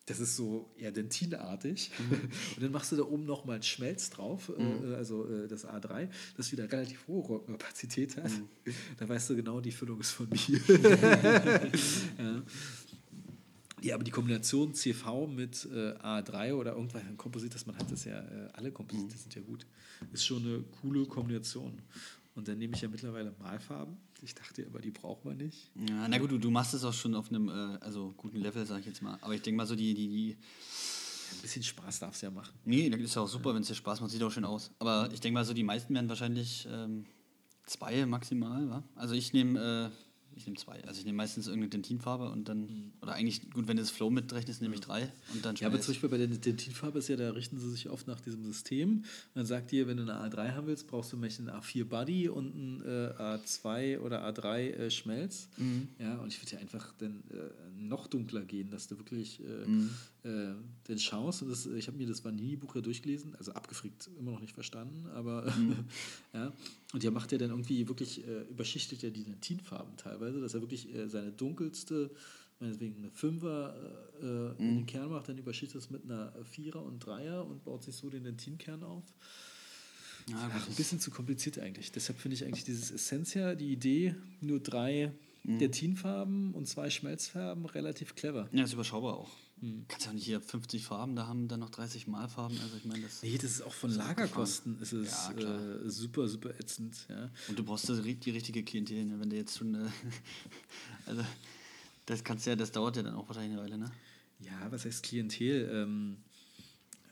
[0.06, 1.90] das ist so eher dentinartig.
[2.56, 6.08] Und dann machst du da oben nochmal einen Schmelz drauf, äh, also äh, das A3,
[6.36, 8.30] das wieder relativ hohe Röntgenopazität hat.
[8.98, 10.60] Da weißt du genau, die Füllung ist von mir.
[12.18, 12.42] ja.
[13.80, 17.90] ja, aber die Kombination CV mit äh, A3 oder irgendwas ein Komposit, das man hat,
[17.90, 19.66] ist ja, äh, alle Komposite sind ja gut.
[20.12, 21.80] Ist schon eine coole Kombination.
[22.40, 23.98] Und dann nehme ich ja mittlerweile Malfarben.
[24.22, 25.70] Ich dachte aber, die braucht man nicht.
[25.74, 28.64] Ja, na gut, du, du machst es auch schon auf einem äh, also guten Level,
[28.64, 29.18] sag ich jetzt mal.
[29.20, 30.36] Aber ich denke mal so, die, die, die.
[31.32, 32.54] Ein bisschen Spaß darf es ja machen.
[32.64, 34.72] Nee, das ist ja auch super, wenn es dir Spaß macht, sieht auch schön aus.
[34.78, 37.04] Aber ich denke mal so, die meisten werden wahrscheinlich ähm,
[37.66, 38.82] zwei maximal, wa?
[38.94, 40.82] Also ich nehme äh, ich nehme zwei.
[40.84, 42.92] Also ich nehme meistens irgendeine Dentinfarbe und dann.
[43.02, 45.80] Oder eigentlich, gut, wenn du das Flow mitrechnest, nehme ich drei und dann Ja, aber
[45.80, 48.98] zum Beispiel bei der Dentinfarbe ist ja, da richten sie sich oft nach diesem System.
[48.98, 51.84] Und dann sagt ihr, wenn du eine A3 haben willst, brauchst du vielleicht einen A4
[51.84, 55.48] Buddy und einen äh, A2 oder A3 äh, Schmelz.
[55.98, 60.28] Ja, und ich würde ja einfach dann äh, noch dunkler gehen, dass du wirklich äh,
[60.28, 61.42] äh, dann schaust.
[61.42, 65.06] Und das, ich habe mir das Vanini-Buch ja durchgelesen, also abgefrickt, immer noch nicht verstanden,
[65.14, 65.52] aber
[66.34, 66.52] ja.
[66.92, 70.60] Und der macht ja dann irgendwie wirklich, äh, überschichtet ja die Dentinfarben teilweise, dass er
[70.60, 72.10] wirklich äh, seine dunkelste
[72.60, 73.74] meinetwegen eine Fünfer
[74.22, 77.82] äh, in den Kern macht, dann überschichtet es mit einer Vierer und Dreier und baut
[77.82, 79.04] sich so den Dentinkern auf.
[80.28, 81.90] Ja, Ach, ein bisschen zu kompliziert eigentlich.
[81.90, 85.58] Deshalb finde ich eigentlich dieses Essentia, die Idee, nur drei Mhm.
[85.58, 88.48] Dentinfarben und zwei Schmelzfarben, relativ clever.
[88.52, 89.30] ja, das ist überschaubar auch.
[89.60, 89.84] Hm.
[89.88, 92.58] Kannst ja auch nicht hier 50 Farben, da haben dann noch 30 Malfarben.
[92.60, 93.22] Also ich meine, das.
[93.22, 97.06] Nee, das ist auch von Lagerkosten ist es Ja, äh, super, super ätzend.
[97.08, 97.30] Ja.
[97.48, 99.20] Und du brauchst die richtige Klientel, ne?
[99.20, 99.74] wenn du jetzt schon.
[99.74, 99.88] Äh,
[101.06, 101.22] also,
[102.06, 103.90] das kannst ja, das dauert ja dann auch wahrscheinlich eine Weile, ne?
[104.40, 105.68] Ja, was heißt Klientel?
[105.70, 106.16] Ähm,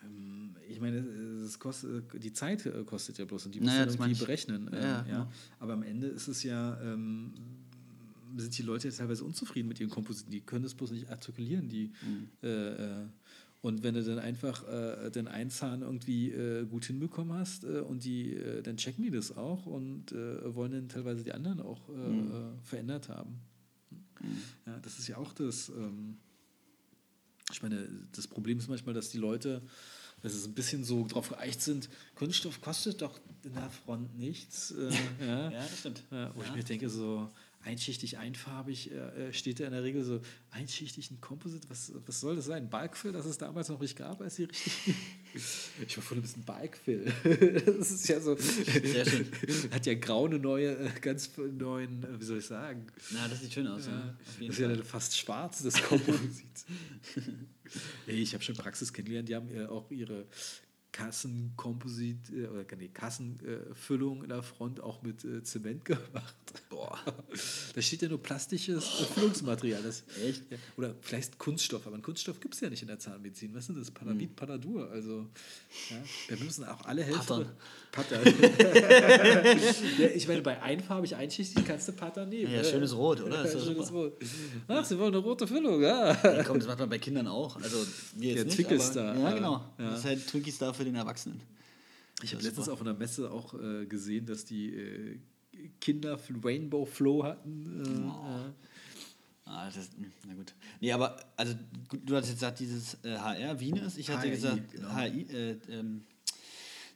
[0.02, 3.84] ähm, ich meine, es kostet, die Zeit äh, kostet ja bloß und die musst Naja,
[3.84, 4.70] das irgendwie berechnen.
[4.72, 5.02] Ja, ähm, ja, ja.
[5.02, 5.32] genau.
[5.60, 7.34] Aber am Ende ist es ja, ähm,
[8.36, 10.30] sind die Leute ja teilweise unzufrieden mit ihren Kompositen.
[10.30, 11.68] Die können das bloß nicht artikulieren.
[11.68, 12.28] Die, Mhm.
[12.42, 13.06] äh, äh,
[13.60, 17.80] Und wenn du dann einfach äh, den einen Zahn irgendwie äh, gut hinbekommen hast äh,
[17.80, 21.60] und die, äh, dann checken die das auch und äh, wollen dann teilweise die anderen
[21.60, 22.30] auch äh, Mhm.
[22.30, 23.40] äh, verändert haben.
[24.66, 25.70] Ja, das ist ja auch das.
[25.70, 26.18] Ähm,
[27.52, 29.62] ich meine, das Problem ist manchmal, dass die Leute,
[30.22, 34.70] dass es ein bisschen so drauf geeicht sind, Kunststoff kostet doch in der Front nichts.
[34.72, 35.50] Äh, ja.
[35.50, 36.04] Ja, das stimmt.
[36.10, 36.54] Ja, wo ich Ja.
[36.56, 37.28] mir denke, so
[37.68, 41.68] einschichtig, einfarbig äh, steht da in der Regel so einschichtig ein Composite.
[41.68, 42.70] Was, was soll das sein?
[42.70, 44.72] Balkfill, das es damals noch nicht gab, als die richtig.
[45.86, 47.12] ich war voll ein bisschen Balkfill.
[47.78, 48.36] das ist ja so.
[48.36, 49.30] Sehr schön.
[49.70, 52.86] Hat ja grau eine neue, äh, ganz neuen, äh, wie soll ich sagen?
[53.10, 53.86] Na, das sieht schön aus.
[53.86, 53.92] Ja.
[53.92, 54.84] Ja, das ist ja Fall.
[54.84, 56.46] fast schwarz, das Komposit.
[58.06, 60.26] Ich habe schon Praxis kennengelernt, die haben äh, auch ihre
[60.92, 66.34] Kassenkomposit, äh, oder nee, Kassenfüllung in der Front auch mit äh, Zement gemacht.
[66.70, 66.98] Boah.
[67.74, 69.82] Da steht ja nur plastisches äh, Füllungsmaterial.
[69.82, 70.44] Das, Echt?
[70.76, 73.54] Oder vielleicht Kunststoff, aber einen Kunststoff gibt es ja nicht in der Zahnmedizin.
[73.54, 73.90] Was ist denn das?
[73.90, 74.90] Paramid, Panadur.
[74.90, 75.28] Also,
[75.90, 75.96] ja,
[76.28, 77.38] wir müssen auch alle Helfer.
[77.38, 77.56] Pattern.
[79.98, 82.52] ja, ich meine, bei einfarbig einschichtig kannst du Pattern nehmen.
[82.52, 82.64] Ja, ne?
[82.64, 83.44] schönes Rot, oder?
[83.44, 83.92] Ist Ja, schönes.
[83.92, 84.12] Rot.
[84.68, 86.16] Ach, sie wollen eine rote Füllung, ja.
[86.22, 87.56] Ja, komm, das macht man bei Kindern auch.
[87.56, 87.78] Also
[88.16, 89.64] wir jetzt Der aber, Ja, genau.
[89.78, 89.90] Ja.
[89.90, 91.40] Das ist halt Twinkie Star für den Erwachsenen.
[92.22, 95.18] Ich habe letztens auf einer Messe auch äh, gesehen, dass die äh,
[95.80, 97.82] Kinder Rainbow Flow hatten.
[97.84, 98.54] Äh, ja.
[99.44, 100.52] Ah, das, hm, na gut.
[100.80, 101.54] Nee, aber also
[102.04, 104.94] du hast jetzt gesagt, dieses äh, HR Venus, ich hatte HRI, gesagt genau.
[104.94, 106.04] HI, äh, ähm,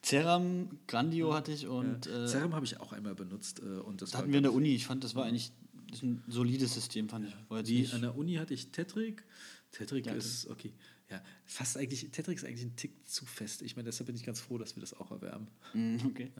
[0.05, 2.25] Ceram, Grandio hatte ich und ja.
[2.25, 3.61] äh, Serum habe ich auch einmal benutzt.
[3.61, 4.75] Äh, und das hatten wir in der Uni.
[4.75, 5.53] Ich fand, das war eigentlich
[5.91, 7.63] das ein solides System, fand ich.
[7.65, 9.25] Die, an der Uni hatte ich Tetrik.
[9.71, 10.73] Tetrik Ja, ist, okay,
[11.13, 13.61] ja, fast eigentlich, Tetrik ist eigentlich ein Tick zu fest.
[13.63, 15.47] Ich meine, deshalb bin ich ganz froh, dass wir das auch erwärmen.
[15.75, 16.31] Mm, okay.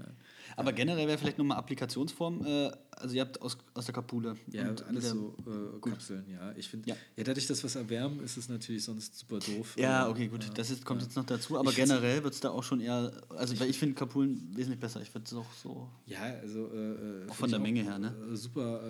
[0.57, 2.45] Aber generell wäre vielleicht nochmal Applikationsform.
[2.47, 4.37] Äh, also ihr habt aus, aus der Kapule.
[4.51, 6.53] Ja, und alles so äh, Kapseln, ja.
[6.57, 6.97] Ich finde, ja.
[7.17, 7.25] Ja.
[7.25, 9.77] dadurch, dass wir es erwärmen, ist es natürlich sonst super doof.
[9.77, 10.45] Ja, okay, gut.
[10.45, 11.07] äh, Das ist, kommt ja.
[11.07, 11.59] jetzt noch dazu.
[11.59, 13.13] Aber Ich generell wird es da auch schon eher.
[13.29, 15.03] Also, weil ich finde Kapulen wesentlich besser.
[15.03, 15.89] Ich würde es auch so.
[16.07, 18.15] Ja, also äh, äh, Auch von ich der Menge her, ne?
[18.33, 18.83] Äh, super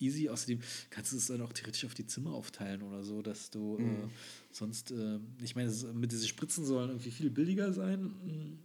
[0.00, 0.28] easy.
[0.28, 0.60] Außerdem
[0.90, 4.04] kannst du es dann auch theoretisch auf die Zimmer aufteilen oder so, dass du Mhm.
[4.04, 4.08] äh,
[4.52, 8.58] sonst, äh, ich meine, mit diese Spritzen sollen irgendwie viel billiger sein.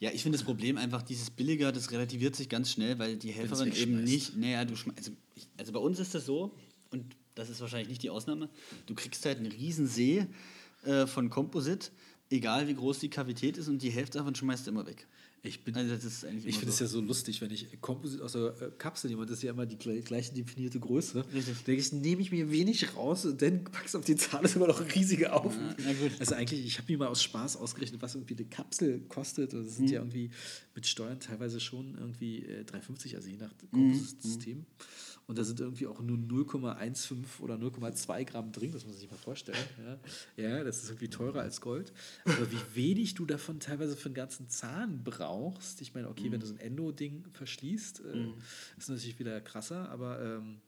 [0.00, 3.32] Ja, ich finde das Problem einfach, dieses Billiger, das relativiert sich ganz schnell, weil die
[3.32, 4.36] Helferin eben nicht.
[4.36, 4.98] Naja, du schmeißt.
[4.98, 6.54] Also, ich, also bei uns ist das so,
[6.90, 8.48] und das ist wahrscheinlich nicht die Ausnahme,
[8.86, 10.26] du kriegst halt einen riesen See
[10.84, 11.90] äh, von Komposit,
[12.30, 15.06] egal wie groß die Kavität ist, und die Hälfte davon schmeißt du immer weg.
[15.46, 16.84] Ich bin, Also das ist eigentlich ich finde es so.
[16.84, 19.66] ja so lustig, wenn ich Komposit aus der äh, Kapsel nehme das ist ja immer
[19.66, 21.22] die gle- gleiche definierte Größe.
[21.34, 21.62] Richtig.
[21.64, 24.56] Denke ich, nehme ich mir wenig raus und dann packst du auf die Zahl, ist
[24.56, 25.54] immer noch ein riesiger Auf.
[25.54, 25.74] Ja.
[26.18, 29.52] Also eigentlich, ich habe mir mal aus Spaß ausgerechnet, was irgendwie eine Kapsel kostet.
[29.52, 29.92] Und Das sind Mhm.
[29.92, 30.30] ja irgendwie
[30.74, 34.00] mit Steuern teilweise schon irgendwie äh, 3,50, also je nach Mhm.
[35.26, 39.10] Und da sind irgendwie auch nur 0,15 oder 0,2 Gramm drin, das muss man sich
[39.10, 39.56] mal vorstellen.
[40.36, 40.48] Ja.
[40.58, 41.92] ja, das ist irgendwie teurer als Gold.
[42.26, 45.80] Aber wie wenig du davon teilweise für einen ganzen Zahn brauchst.
[45.80, 48.26] Ich meine, okay, wenn du so ein Endo-Ding verschließt, äh,
[48.76, 50.60] ist natürlich wieder krasser, aber ähm,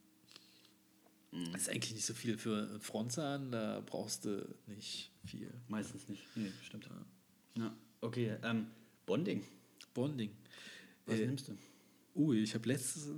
[1.52, 5.52] das ist eigentlich nicht so viel für einen Frontzahn, da brauchst du nicht viel.
[5.68, 6.22] Meistens nicht.
[6.34, 6.88] Nee, stimmt.
[7.58, 8.36] Ja, okay.
[8.42, 8.68] Ähm,
[9.04, 9.44] Bonding.
[9.92, 10.30] Bonding.
[11.04, 11.52] Was Äh, nimmst du?
[12.18, 13.08] Oh, ich habe letztes,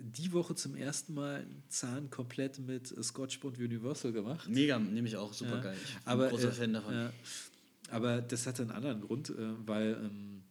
[0.00, 4.48] die Woche zum ersten Mal einen Zahn komplett mit äh, Scotch Bond Universal gemacht.
[4.48, 5.60] Mega, nehme ich auch super Ja.
[5.60, 5.76] geil.
[5.84, 6.94] Ich bin aber, ein großer äh, Fan davon.
[6.94, 7.12] Ja,
[7.90, 9.34] aber das hatte einen anderen Grund, äh,
[9.66, 10.42] weil ähm,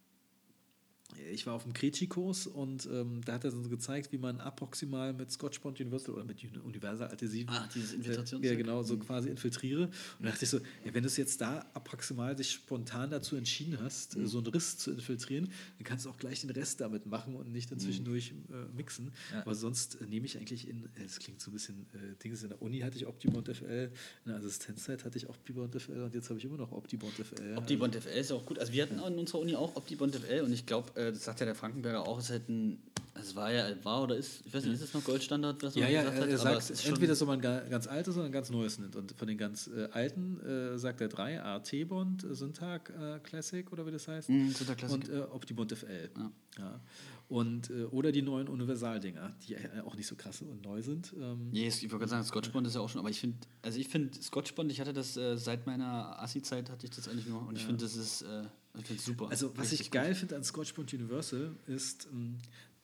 [1.31, 5.13] ich war auf dem Kretschi-Kurs und ähm, da hat er uns gezeigt, wie man approximal
[5.13, 8.51] mit Scotch Bond Universal oder mit Uni- Universal Adhesiv Ah, dieses äh, Infiltrationszeug?
[8.51, 9.83] ja, genau, so quasi infiltriere.
[9.85, 9.91] Und
[10.25, 13.77] da dachte ich so, ja, wenn du es jetzt da approximal dich spontan dazu entschieden
[13.81, 14.23] hast, Mhm.
[14.23, 15.45] äh, so einen Riss zu infiltrieren,
[15.77, 17.83] dann kannst du auch gleich den Rest damit machen und nicht dann Mhm.
[17.83, 19.11] zwischendurch äh, mixen.
[19.31, 19.41] Ja.
[19.41, 22.43] Aber sonst äh, nehme ich eigentlich in, äh, das klingt so ein bisschen, äh, Dings,
[22.43, 23.91] in der Uni hatte ich Optibond FL,
[24.25, 27.55] in der Assistenzzeit hatte ich Optibond FL und jetzt habe ich immer noch Optibond FL.
[27.57, 28.59] Optibond FL ist auch gut.
[28.59, 31.23] Also wir hatten auch in unserer Uni auch Optibond FL und ich glaube, äh, das
[31.23, 32.79] sagt ja der Frankenberger auch, es ist halt ein,
[33.19, 35.83] es war ja, war oder ist, ich weiß nicht, ist es noch Goldstandard, was Ja,
[35.85, 36.29] man ja, gesagt er, hat?
[36.29, 38.95] er sagt, es entweder soll man ga- ganz altes oder ein ganz neues nimmt.
[38.95, 43.69] Und von den ganz äh, alten äh, sagt er drei, AT-Bond, äh, Syntag äh, Classic
[43.71, 44.29] oder wie das heißt.
[44.29, 44.97] Mhm, Syntag Classic.
[44.97, 46.09] Und äh, Optibond FL.
[46.17, 46.31] Ja.
[46.59, 46.79] Ja.
[47.27, 51.13] Und, äh, oder die neuen Universaldinger, die äh, auch nicht so krass und neu sind.
[51.17, 53.79] Ähm, Nee, ich wollte gerade sagen, Scotchbond ist ja auch schon, aber ich finde, also
[53.79, 57.47] ich finde Scotchbond, ich hatte das äh, seit meiner Assi-Zeit hatte ich das eigentlich nur
[57.47, 58.43] und ich finde, das ist, äh,
[58.79, 59.29] ich finde super.
[59.29, 62.37] Also, was Richtig ich geil finde an Scotch Bond Universal ist, ähm,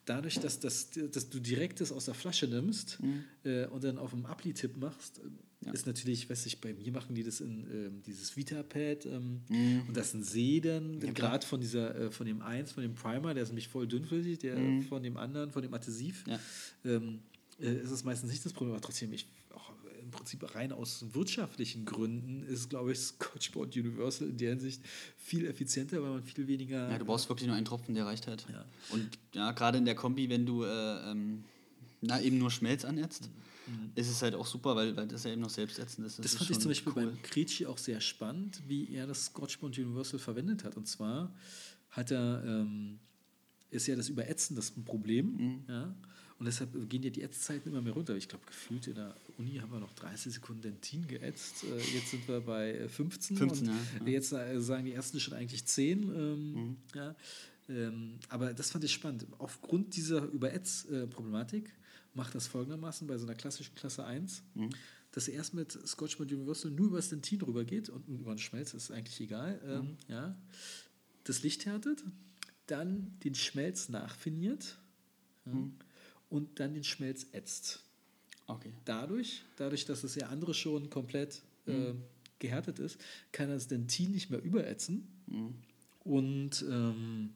[0.06, 2.98] dadurch, dass, dass, dass du direkt das aus der Flasche nimmst
[3.44, 5.22] äh, und dann auf dem Appli-Tipp machst,
[5.66, 5.72] Ja.
[5.74, 9.84] ist natürlich, weiß ich, bei mir machen die das in ähm, dieses Vita-Pad ähm, Mhm.
[9.88, 12.84] und das ist ein See dann, Ja, gerade von dieser, äh, von dem eins, von
[12.84, 14.84] dem Primer, der ist nämlich voll dünnflüssig, der Mhm.
[14.84, 16.40] von dem anderen, von dem Adhesiv, Ja.
[16.86, 17.20] ähm,
[17.60, 19.28] äh, ist es meistens nicht das Problem, aber trotzdem, ich,
[20.08, 24.82] im Prinzip rein aus wirtschaftlichen Gründen ist, glaube ich, Scotchboard Universal in der Hinsicht
[25.18, 26.90] viel effizienter, weil man viel weniger.
[26.90, 28.48] Ja, du brauchst wirklich nur einen Tropfen, der reicht halt.
[28.52, 28.66] Ja.
[28.90, 31.44] Und ja, gerade in der Kombi, wenn du äh, ähm,
[32.02, 33.30] na, eben nur Schmelz anätzt,
[33.96, 36.20] ist es halt auch super, weil, weil das ja eben noch selbstätzend ist.
[36.20, 37.06] Das, ist fand ich zum Beispiel cool.
[37.08, 40.78] beim Kretschi auch sehr spannend, wie er das Scotchbond Universal verwendet hat.
[40.78, 41.34] Und zwar
[41.90, 43.00] hat er, ähm,
[43.70, 45.34] ist ja das Überätzen das ein Problem.
[45.34, 45.64] Mhm.
[45.68, 45.96] Ja?
[46.40, 48.16] Und deshalb gehen ja die Ätzzeiten immer mehr runter.
[48.16, 51.64] Ich glaube, gefühlt in der Uni haben wir noch 30 Sekunden Dentin geätzt.
[51.64, 53.38] Äh, jetzt sind wir bei äh, 15.
[53.38, 54.08] 15, und ja, ja.
[54.12, 56.04] Jetzt äh, sagen die ersten schon eigentlich 10.
[56.04, 56.78] Ähm, Mhm.
[56.94, 57.16] ja?
[57.70, 59.26] ähm, aber das fand ich spannend.
[59.40, 61.72] Aufgrund dieser Überätz-Problematik
[62.14, 64.70] macht das folgendermaßen bei so einer klassischen Klasse 1 Mhm.
[65.14, 68.38] dass er erst mit Scotchmont Universal nur über das Dentin rüber geht und über den
[68.40, 69.60] Schmelz ist eigentlich egal.
[69.66, 69.98] Ähm, Mhm.
[70.08, 70.36] ja.
[71.24, 72.04] Das Licht härtet,
[72.68, 74.78] dann den Schmelz nachfiniert
[75.46, 75.74] Mhm.
[76.30, 77.84] Und dann den Schmelz ätzt.
[78.48, 78.72] Okay.
[78.86, 81.94] Dadurch, dadurch, dass das ja andere schon komplett äh,
[82.40, 83.00] gehärtet ist,
[83.32, 85.08] kann das Dentin nicht mehr überätzen.
[85.28, 85.56] Mhm.
[86.04, 87.34] Und ähm,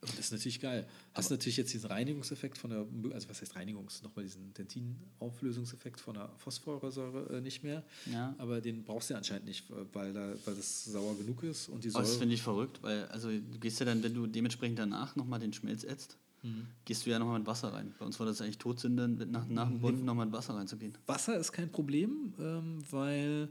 [0.00, 0.86] das ist natürlich geil.
[1.14, 6.14] Hast natürlich jetzt diesen Reinigungseffekt von der, also was heißt Reinigungs, nochmal diesen Dentin-Auflösungseffekt von
[6.14, 7.84] der Phosphorsäure äh, nicht mehr.
[8.12, 8.34] Ja.
[8.38, 11.84] Aber den brauchst du ja anscheinend nicht, weil, da, weil das sauer genug ist und
[11.84, 12.20] die Aber das Säure.
[12.20, 15.52] finde ich verrückt, weil also du gehst ja dann, wenn du dementsprechend danach nochmal den
[15.52, 16.66] Schmelz ätzt, Mhm.
[16.84, 17.92] gehst du ja nochmal mit Wasser rein.
[17.98, 20.92] Bei uns war das eigentlich Todsünde, nach, nach dem Bund nochmal mit Wasser reinzugehen.
[21.06, 23.48] Wasser ist kein Problem, ähm, weil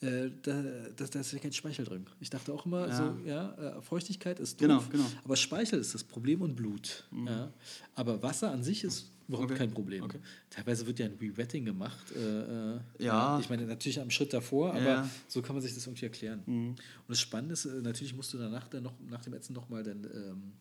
[0.00, 0.62] äh, da,
[0.96, 2.04] da, da ist ja kein Speichel drin.
[2.20, 2.96] Ich dachte auch immer, Ja.
[2.96, 5.06] so, ja, äh, Feuchtigkeit ist Genau, doof, genau.
[5.24, 7.04] aber Speichel ist das Problem und Blut.
[7.26, 7.50] Ja.
[7.94, 10.04] Aber Wasser an sich ist überhaupt Okay, kein Problem.
[10.04, 10.18] okay.
[10.50, 12.12] Teilweise wird ja ein Rewetting gemacht.
[12.14, 13.38] Äh, äh, Ja.
[13.40, 15.10] Ich meine, natürlich am Schritt davor, aber Ja.
[15.28, 16.42] so kann man sich das irgendwie erklären.
[16.44, 16.68] Mhm.
[16.70, 16.78] Und
[17.08, 20.04] das Spannende ist, äh, natürlich musst du danach dann noch, nach dem Ätzen nochmal den,
[20.04, 20.52] ähm,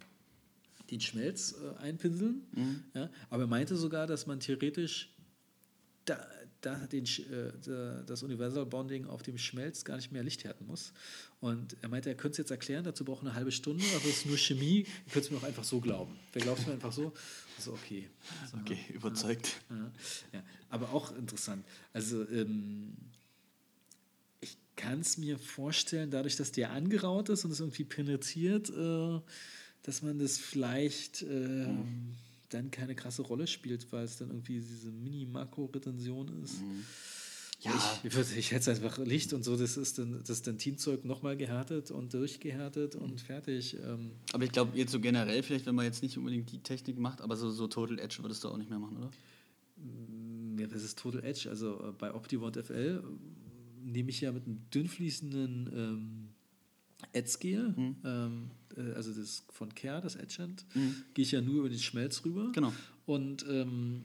[0.92, 2.46] den Schmelz äh, einpinseln.
[2.54, 2.84] Mhm.
[2.94, 3.10] Ja?
[3.30, 5.10] Aber er meinte sogar, dass man theoretisch
[6.06, 6.20] da,
[6.62, 10.68] da den, äh, da, das Universal Bonding auf dem Schmelz gar nicht mehr Licht härten
[10.68, 10.94] muss.
[11.40, 14.18] Und er meinte, er könnte es jetzt erklären, dazu braucht eine halbe Stunde, aber es
[14.18, 16.18] ist nur Chemie, ihr könnt es mir auch einfach so glauben.
[16.34, 17.14] Wer glaubt es mir einfach so?
[17.60, 18.10] So, okay.
[18.52, 19.62] So, Okay, überzeugt.
[19.70, 19.92] ja,
[20.34, 20.44] ja.
[20.70, 21.66] Aber auch interessant.
[21.94, 22.96] Also, ähm,
[24.42, 29.20] ich kann es mir vorstellen, dadurch, dass der angeraut ist und es irgendwie penetriert, äh,
[29.84, 32.16] dass man das vielleicht ähm,
[32.50, 36.56] dann keine krasse Rolle spielt, weil es dann irgendwie diese Mini-Makro-Retention ist.
[37.60, 37.72] Ja.
[38.04, 41.92] Ich, ich, hätte es einfach Licht und so, das ist dann das Dentinzeug nochmal gehärtet
[41.92, 43.78] und durchgehärtet und fertig.
[43.78, 46.98] Ähm, Aber ich glaube, jetzt so generell, vielleicht, wenn man jetzt nicht unbedingt die Technik
[47.00, 49.12] macht, aber so, so Total Edge würdest du auch nicht mehr machen, oder?
[50.60, 51.50] Ja, das ist Total Edge.
[51.50, 56.33] Also äh, bei Optivont FL äh, nehme ich ja mit einem dünnfließenden ähm,
[57.14, 57.96] Edge-Gel, Mhm.
[58.06, 60.96] ähm, äh, also das von Care, das Edgent, Mhm.
[61.14, 62.52] gehe ich ja nur über den Schmelz rüber.
[62.54, 62.72] Genau.
[63.06, 64.04] Und, ähm,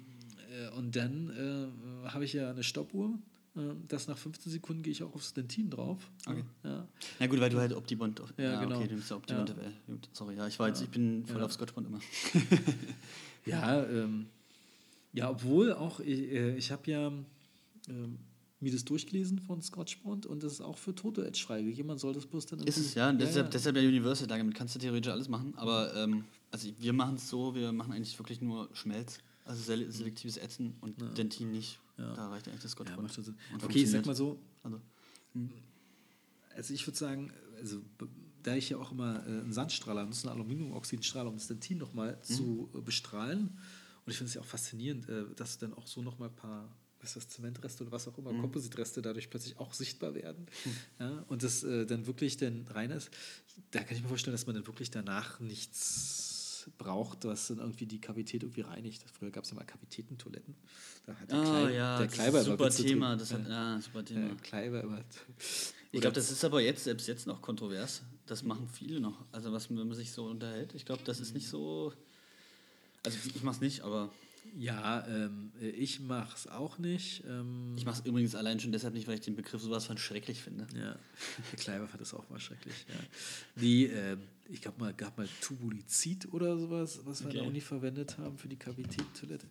[0.51, 3.19] äh, und dann äh, habe ich ja eine Stoppuhr.
[3.57, 6.11] äh, Das nach 15 Sekunden gehe ich auch aufs Dentin drauf.
[6.27, 6.45] Okay.
[6.65, 6.87] Ja.
[7.19, 8.21] Na gut, weil du halt Optibond.
[8.21, 8.77] auf- Ja, genau.
[8.77, 9.55] Okay, du nimmst ja Optibond Ja.
[9.87, 11.45] Gut, sorry, ja, ich war jetzt, ich bin voll Ja.
[11.47, 12.01] auf Scotchbond immer.
[13.47, 14.27] Ja, ähm,
[15.13, 17.07] ja, obwohl auch, ich, äh, ich habe ja
[17.89, 18.19] ähm,
[18.61, 21.87] mir das durchgelesen von Scotchbond und das ist auch für Total Edge freigegeben.
[21.87, 23.13] Man soll das bloß dann Ist es, ja.
[23.13, 23.51] Deshalb, ja.
[23.51, 25.55] deshalb der Universal, damit kannst du theoretisch alles machen.
[25.57, 29.19] Aber ähm, also wir machen es so, wir machen eigentlich wirklich nur Schmelz.
[29.45, 31.79] Also sele selektives Ätzen und Dentin nicht.
[31.97, 32.13] Ja.
[32.15, 33.03] Da reicht eigentlich das Ja, Scotchbond.
[33.03, 33.37] macht schon Sinn.
[33.53, 34.81] Und Okay, ich sag mal so, Also,
[36.55, 37.81] also ich würde sagen, also
[38.43, 42.17] da ich ja auch immer äh, einen Sandstrahler nutze, einen Aluminiumoxidstrahler, um das Dentin nochmal
[42.29, 42.35] Mhm.
[42.35, 43.57] zu äh, bestrahlen.
[44.05, 46.69] Und ich finde es ja auch faszinierend, äh, dass dann auch so nochmal ein paar,
[47.01, 48.41] was ist das, Zementreste oder was auch immer, Mhm.
[48.41, 50.47] Kompositreste dadurch plötzlich auch sichtbar werden.
[50.99, 53.11] Ja, und das äh, dann wirklich dann rein ist.
[53.71, 57.87] Da kann ich mir vorstellen, dass man dann wirklich danach nichts braucht, was dann irgendwie
[57.87, 59.03] die Kavität irgendwie reinigt.
[59.19, 60.55] Früher gab es ja mal Kavitätentoiletten.
[61.07, 63.17] Da hat der Ah, Klei- ja, der das Kleiber immer super Thema.
[63.17, 64.29] Das hat, ja, super Thema.
[64.29, 65.01] Ja, Kleiber immer.
[65.93, 68.03] Ich glaube, das ist aber jetzt, selbst jetzt noch kontrovers.
[68.27, 69.25] Das machen viele noch.
[69.33, 71.95] Also, was, wenn man sich so unterhält, ich glaube, das ist nicht so.
[73.03, 74.13] Also, ich mache es nicht, aber
[74.57, 77.23] Ja, ähm, ich mache es auch nicht.
[77.29, 79.99] Ähm, ich mache es übrigens allein schon deshalb nicht, weil ich den Begriff sowas von
[79.99, 80.67] schrecklich finde.
[80.75, 80.97] ja,
[81.53, 82.75] der Kleiber fand das auch mal schrecklich.
[82.89, 82.95] Ja.
[83.61, 84.21] Die, ähm,
[84.51, 87.51] ich glaube mal, gab mal Tubulizid oder sowas, was wir in der Okay.
[87.51, 89.47] Uni verwendet haben für die Kavitätentoilette.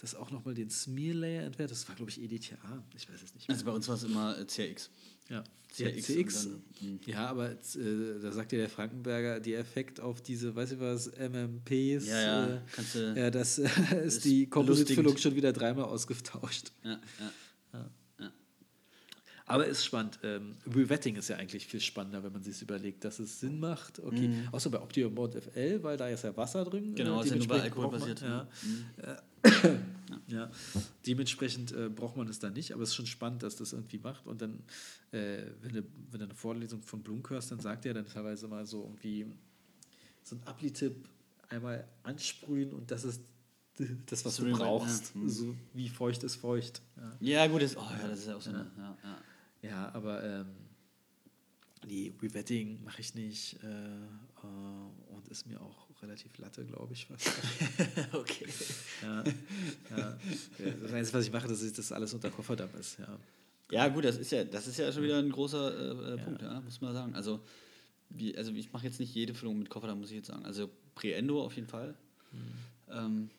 [0.00, 1.70] Das auch nochmal den Smear-Layer entfernt.
[1.70, 2.82] Das war, glaube ich, EDTA.
[2.96, 3.54] Ich weiß es nicht mehr.
[3.54, 4.90] Also, bei uns war es immer äh, CRX.
[5.30, 6.48] Ja, CX CX.
[6.80, 7.00] dann, mm.
[7.06, 7.56] ja, aber äh,
[8.20, 12.46] da sagt ja der Frankenberger, die Effekt auf diese, weiß ich was, MMPs, Ja, ja,
[12.56, 13.68] äh, kannst du- ja das ist
[14.16, 15.20] ist die Kompositfüllung belustigend.
[15.20, 16.72] schon wieder dreimal ausgetauscht.
[16.82, 16.98] Ja, ja.
[19.50, 20.18] Aber ist spannend.
[20.22, 23.98] Ähm, Revetting ist ja eigentlich viel spannender, wenn man sich überlegt, dass es Sinn macht.
[23.98, 26.90] Okay, außer bei Optimum Board FL, weil da ist ja Wasser drin.
[26.90, 26.94] Mhm.
[26.94, 28.20] Genau, äh, ist ja nur bei dementsprechend Alkohol braucht man- basiert.
[28.22, 28.48] Ja.
[28.62, 29.78] Mhm.
[30.28, 30.50] Ja.
[31.06, 33.98] Dementsprechend äh, braucht man es da nicht, aber es ist schon spannend, dass das irgendwie
[33.98, 34.26] macht.
[34.26, 34.60] Und dann,
[35.12, 38.48] äh, wenn, du, wenn du eine Vorlesung von Blunk hörst, dann sagt er dann teilweise
[38.48, 39.26] mal so irgendwie
[40.22, 41.08] so ein Appli-Tipp
[41.48, 43.22] einmal ansprühen und das ist
[44.06, 45.14] das, was du Sprühen, brauchst.
[45.14, 45.20] ja.
[45.22, 45.28] Mhm.
[45.28, 46.82] So wie feucht ist feucht.
[46.96, 47.16] Ja.
[47.20, 48.70] Ja, gut, das, oh, ja, das ist ja auch so eine.
[48.76, 48.96] Ja,
[49.62, 49.90] ja.
[49.94, 50.46] Aber ähm,
[51.86, 57.06] nee, Revetting mache ich nicht äh, äh, und ist mir auch relativ latte, glaube ich
[57.06, 57.30] fast.
[58.12, 58.46] okay.
[59.02, 59.24] ja,
[59.90, 60.18] ja.
[60.82, 62.98] Das Einzige, was ich mache, das ist, dass alles unter Kofferdamm ist.
[62.98, 63.18] Ja.
[63.70, 66.18] Ja, gut, das ist ja, das ist ja schon wieder ein großer äh, äh.
[66.18, 67.14] Punkt, ja, muss man sagen.
[67.14, 67.40] Also,
[68.08, 70.44] wie, also ich mache jetzt nicht jede Füllung mit Koffer, da muss ich jetzt sagen.
[70.44, 71.94] Also Preendo auf jeden Fall.
[72.92, 73.30] Ähm,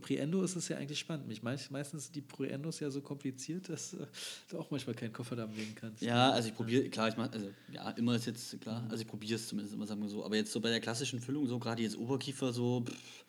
[0.00, 1.30] Preendo ist es ja eigentlich spannend.
[1.32, 4.06] Ich meine, meistens sind die Preendos ja so kompliziert, dass äh,
[4.50, 6.02] du auch manchmal keinen Kofferdamm legen kannst.
[6.02, 9.08] ja, also ich probiere, klar, ich mache, also ja, immer ist jetzt klar, also ich
[9.08, 10.24] probiere es zumindest immer, sagen wir so.
[10.24, 13.24] Aber jetzt so bei der klassischen Füllung, so gerade jetzt Oberkiefer, so, pff,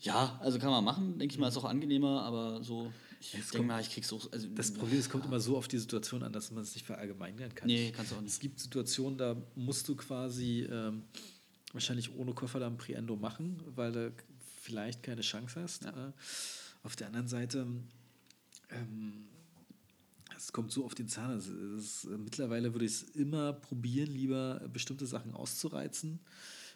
[0.00, 3.50] ja, also kann man machen, denke ich mal, ist auch angenehmer, aber so, ich Es
[3.50, 5.78] denke mal, ich krieg's auch, also Das Problem ist, es kommt immer so auf die
[5.78, 7.66] Situation an, dass man es nicht verallgemeinern kann.
[7.66, 8.40] Nee, kannst du auch Es nicht.
[8.40, 11.02] gibt Situationen, da musst du quasi ähm,
[11.72, 14.12] wahrscheinlich ohne Kofferdamm Preendo machen, weil du
[14.68, 15.86] vielleicht keine Chance hast.
[15.86, 16.12] Äh,
[16.82, 17.66] auf der anderen Seite,
[18.70, 19.24] ähm,
[20.36, 21.36] es kommt so auf den Zahn.
[21.38, 26.20] Es ist, äh, mittlerweile würde ich es immer probieren, lieber bestimmte Sachen auszureizen.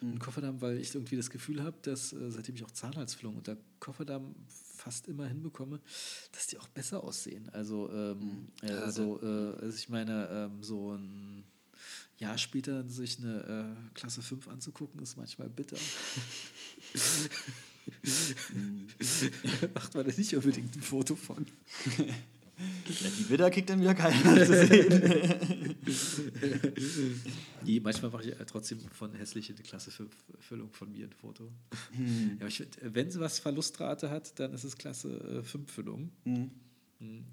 [0.01, 3.55] Im Kofferdamm, weil ich irgendwie das Gefühl habe, dass äh, seitdem ich auch Zahnhalsfüllung unter
[3.79, 4.35] Kofferdamm
[4.75, 5.79] fast immer hinbekomme,
[6.33, 7.47] dass die auch besser aussehen.
[7.53, 11.45] Also, ähm, äh, Ja, so, äh, also ich meine, ähm, so ein
[12.17, 15.77] Jahr später sich eine äh, Klasse 5 anzugucken, ist manchmal bitter.
[19.73, 21.45] Macht man da nicht unbedingt ein Foto von.
[21.97, 25.75] Ja, die Widder kriegt dann wieder keiner zu sehen.
[27.65, 31.49] Nee, manchmal mache ich äh, trotzdem von hässliche Klasse 5 Füllung von mir ein Foto.
[31.93, 32.37] Hm.
[32.41, 36.11] Ja, ich wenn sie was Verlustrate hat, dann ist es Klasse 5 Füllung.
[36.25, 36.51] Mhm.
[36.99, 37.25] Mhm.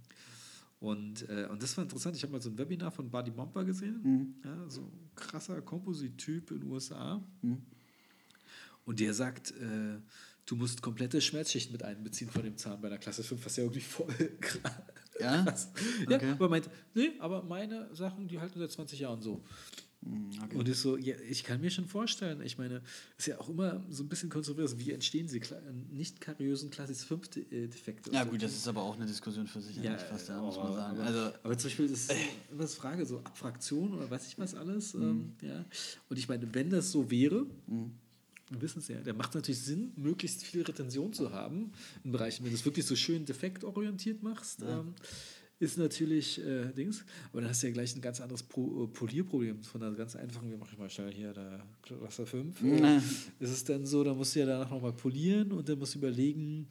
[0.78, 2.16] Und, äh, und das war interessant.
[2.16, 4.00] Ich habe mal so ein Webinar von Buddy Momper gesehen.
[4.02, 4.34] Mhm.
[4.44, 7.22] Ja, so ein krasser Komposit-Typ in den USA.
[7.42, 7.62] Mhm.
[8.86, 9.98] Und der sagt, äh,
[10.46, 13.64] du musst komplette Schmerzschichten mit einbeziehen von dem Zahn bei einer Klasse 5, was ja
[13.64, 14.06] irgendwie voll
[15.20, 15.42] Ja?
[15.44, 15.70] krass.
[16.06, 16.26] Okay.
[16.26, 19.42] Ja, aber er meint, nee, aber meine Sachen, die halten seit 20 Jahren so.
[20.02, 20.56] Mhm, okay.
[20.56, 22.80] Und ist so, ja, ich kann mir schon vorstellen, ich meine,
[23.18, 25.42] ist ja auch immer so ein bisschen kontrovers, wie entstehen sie
[25.90, 28.10] nicht kariösen Klasse 5 De- äh, Defekte?
[28.10, 30.40] Ja, So, gut, das ist aber auch eine Diskussion für sich, ja, fast, ja, äh,
[30.40, 30.98] muss man aber- sagen.
[31.00, 32.10] Aber, Also, aber zum Beispiel ist
[32.50, 34.94] immer das Frage, so Abfraktion oder weiß ich was alles.
[34.94, 35.02] Mhm.
[35.02, 35.64] Ähm, ja.
[36.08, 37.44] Und ich meine, wenn das so wäre,
[38.50, 41.72] wir wissen es ja, dann macht es natürlich Sinn, möglichst viel Retention zu haben
[42.04, 44.62] in Bereichen, wenn du es wirklich so schön defektorientiert machst.
[44.62, 44.94] Ähm,
[45.60, 48.86] ist natürlich äh, Dings, aber dann hast du ja gleich ein ganz anderes Pro, äh,
[48.88, 52.60] Polierproblem von der ganz einfachen, wir machen mal schnell hier der Klasse 5.
[52.62, 52.84] Mhm.
[52.84, 55.94] Äh, ist es dann so, da musst du ja danach nochmal polieren und dann musst
[55.94, 56.66] du überlegen,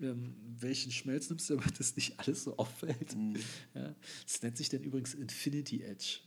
[0.00, 3.16] ähm, welchen Schmelz nimmst du, damit das nicht alles so auffällt.
[3.16, 3.36] Mhm.
[3.74, 3.94] Ja.
[4.24, 6.18] Das nennt sich dann übrigens Infinity Edge.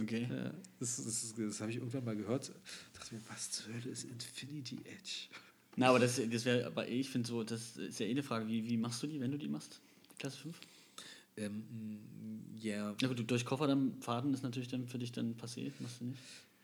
[0.00, 0.28] Okay.
[0.30, 2.52] Ja, das das, das habe ich irgendwann mal gehört.
[2.94, 5.28] dachte mir, was zur Hölle ist Infinity Edge?
[5.76, 8.46] Na, aber das, das wäre, aber ich finde so, das ist ja eh eine Frage,
[8.46, 9.80] wie, wie machst du die, wenn du die machst?
[10.18, 10.60] Klasse 5?
[11.36, 11.64] Ähm,
[12.54, 12.94] mh, ja.
[13.00, 16.04] Ja, gut, du- durch Kofferdamm Faden ist natürlich dann für dich dann passé, machst du
[16.04, 16.18] nicht?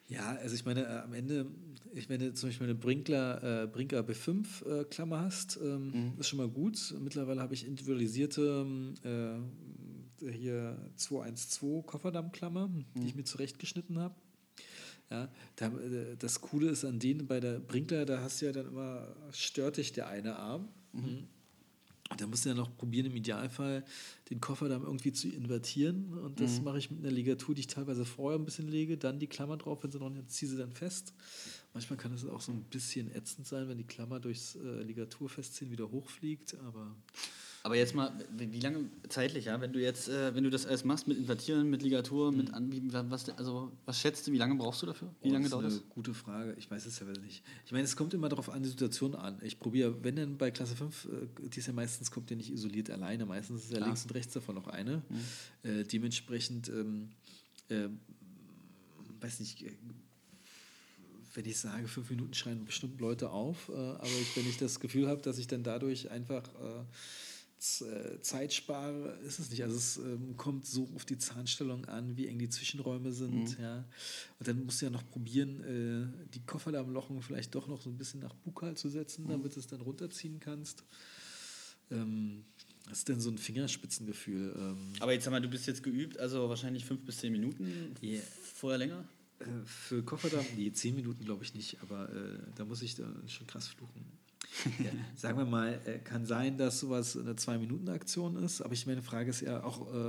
[0.08, 1.46] ja, also ich meine, äh, am Ende,
[1.94, 6.36] ich meine, zum Beispiel eine Brinkler, äh, Brinker B5 äh, Klammer hast, ähm, ist schon
[6.38, 6.94] mal gut.
[7.00, 9.69] Mittlerweile habe ich individualisierte ähm, äh,
[10.20, 14.14] hier 212 Kofferdammklammer, die ich mir zurechtgeschnitten habe.
[15.10, 15.24] Ja,
[15.56, 19.08] äh, das Coole ist an denen bei der Brinkler, da hast du ja dann immer,
[19.32, 20.68] stört dich der eine Arm.
[20.92, 21.26] Mhm.
[22.10, 23.84] Und da musst du ja noch probieren, im Idealfall
[24.30, 26.12] den Kofferdamm irgendwie zu invertieren.
[26.18, 29.20] Und das mache ich mit einer Ligatur, die ich teilweise vorher ein bisschen lege, dann
[29.20, 31.14] die Klammer drauf, wenn sie noch nicht, ziehe sie dann fest.
[31.72, 35.28] Manchmal kann es auch so ein bisschen ätzend sein, wenn die Klammer durchs äh, Ligatur
[35.28, 36.96] festziehen wieder hochfliegt, aber
[37.62, 40.82] Aber jetzt mal, wie lange zeitlich, ja, wenn du jetzt, äh, wenn du das alles
[40.84, 44.80] machst mit Invertieren, mit Ligatur, mit Anbieten, was, also, was schätzt du, wie lange brauchst
[44.80, 45.14] du dafür?
[45.20, 45.88] Wie Oh, lange das ist dauert eine das?
[45.90, 46.54] gute Frage.
[46.58, 47.42] Ich weiß es ja wieder nicht.
[47.66, 49.38] Ich meine, es kommt immer darauf an, die Situation an.
[49.42, 52.50] Ich probiere, wenn denn bei Klasse 5, äh, die ist ja meistens, kommt ja nicht
[52.50, 53.26] isoliert alleine.
[53.26, 53.88] Meistens ist ja Klar.
[53.88, 55.02] links und rechts davon noch eine.
[55.62, 57.10] Äh, dementsprechend, ähm,
[57.68, 57.88] äh,
[59.20, 59.72] weiß nicht, äh,
[61.34, 64.80] wenn ich sage, fünf Minuten schreien bestimmt Leute auf, äh, aber ich, wenn ich das
[64.80, 66.42] Gefühl habe, dass ich dann dadurch einfach
[67.60, 69.62] Zeit spare, ist es nicht.
[69.62, 73.58] Also es ähm, kommt so auf die Zahnstellung an, wie eng die Zwischenräume sind.
[73.58, 73.84] Ja.
[74.38, 75.60] Und dann musst du ja noch probieren,
[76.24, 79.60] äh, die Kofferdammlochen vielleicht doch noch so ein bisschen nach Bukal zu setzen, damit du
[79.60, 80.84] es dann runterziehen kannst.
[81.90, 82.44] Ähm,
[82.88, 84.54] das ist denn so ein Fingerspitzengefühl.
[84.56, 87.94] Ähm, Aber jetzt sag mal, du bist jetzt geübt, also wahrscheinlich fünf bis zehn Minuten,
[88.02, 88.22] Yeah.
[88.54, 89.04] vorher länger?
[89.38, 93.04] Äh, Für Kofferdamm, nee, zehn Minuten glaube ich nicht, aber äh, da muss ich da
[93.26, 94.04] schon krass fluchen.
[94.78, 99.02] ja, sagen wir mal, äh, kann sein, dass sowas eine Zwei-Minuten-Aktion ist, aber ich meine,
[99.02, 100.08] Frage ist ja auch, äh,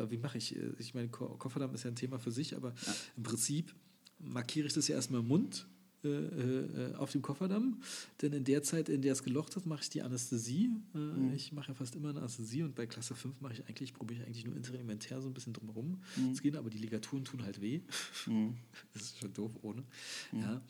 [0.00, 0.56] äh wie mache ich?
[0.78, 2.94] Ich meine, Kofferdamm ist ja ein Thema für sich, aber ja.
[3.16, 3.74] im Prinzip
[4.18, 5.66] markiere ich das ja erstmal im Mund
[6.04, 7.80] äh, äh, auf dem Kofferdamm.
[8.22, 10.70] Denn in der Zeit, in der es gelocht hat, mache ich die Anästhesie.
[10.94, 11.32] Äh, mhm.
[11.34, 14.20] Ich mache ja fast immer eine Anästhesie und bei Klasse 5 mache ich eigentlich, probiere
[14.20, 16.34] ich eigentlich nur interelementär so ein bisschen drumherum mhm.
[16.34, 17.80] zu gehen, aber die Ligaturen tun halt weh.
[18.26, 18.56] Mhm.
[18.92, 19.82] das ist schon doof ohne.
[20.30, 20.40] Mhm.
[20.40, 20.62] Ja.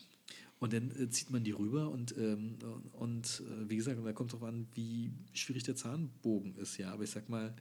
[0.59, 2.57] Und dann äh, zieht man die rüber und, ähm,
[2.91, 6.91] und äh, wie gesagt, da kommt drauf an, wie schwierig der Zahnbogen ist, ja.
[6.91, 7.55] Aber ich sag mal,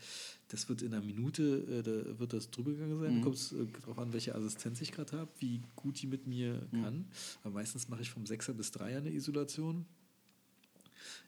[0.49, 3.13] das wird in einer Minute, äh, da wird das drüber gegangen sein.
[3.13, 3.19] Mhm.
[3.19, 6.27] Da kommt es äh, darauf an, welche Assistenz ich gerade habe, wie gut die mit
[6.27, 6.83] mir mhm.
[6.83, 7.05] kann.
[7.45, 9.87] Aber meistens mache ich vom Sechser bis Dreier eine Isolation.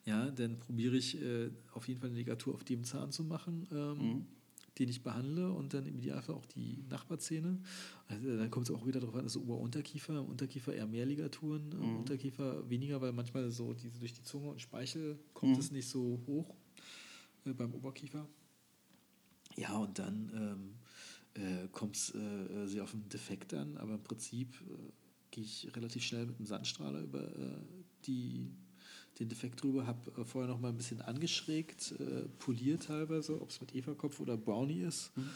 [0.05, 3.69] Ja, dann probiere ich äh, auf jeden Fall eine Ligatur auf dem Zahn zu machen.
[3.71, 4.27] Ähm, mhm
[4.81, 7.59] den ich behandle und dann im Idealfall auch die Nachbarzähne.
[8.09, 11.99] Also dann kommt es auch wieder darauf an, also Ober-Unterkiefer, Unterkiefer eher mehr Ligaturen, mhm.
[11.99, 15.59] Unterkiefer weniger, weil manchmal so diese durch die Zunge und Speichel kommt mhm.
[15.59, 16.57] es nicht so hoch
[17.45, 18.27] äh, beim Oberkiefer.
[19.57, 20.31] Ja, und dann
[21.37, 24.93] ähm, äh, kommt es äh, sehr auf den Defekt an, aber im Prinzip äh,
[25.31, 27.59] gehe ich relativ schnell mit dem Sandstrahler über äh,
[28.07, 28.51] die
[29.21, 33.51] den Defekt drüber, habe äh, vorher noch mal ein bisschen angeschrägt, äh, poliert teilweise, ob
[33.51, 35.29] es mit Eva-Kopf oder Brownie ist, mhm.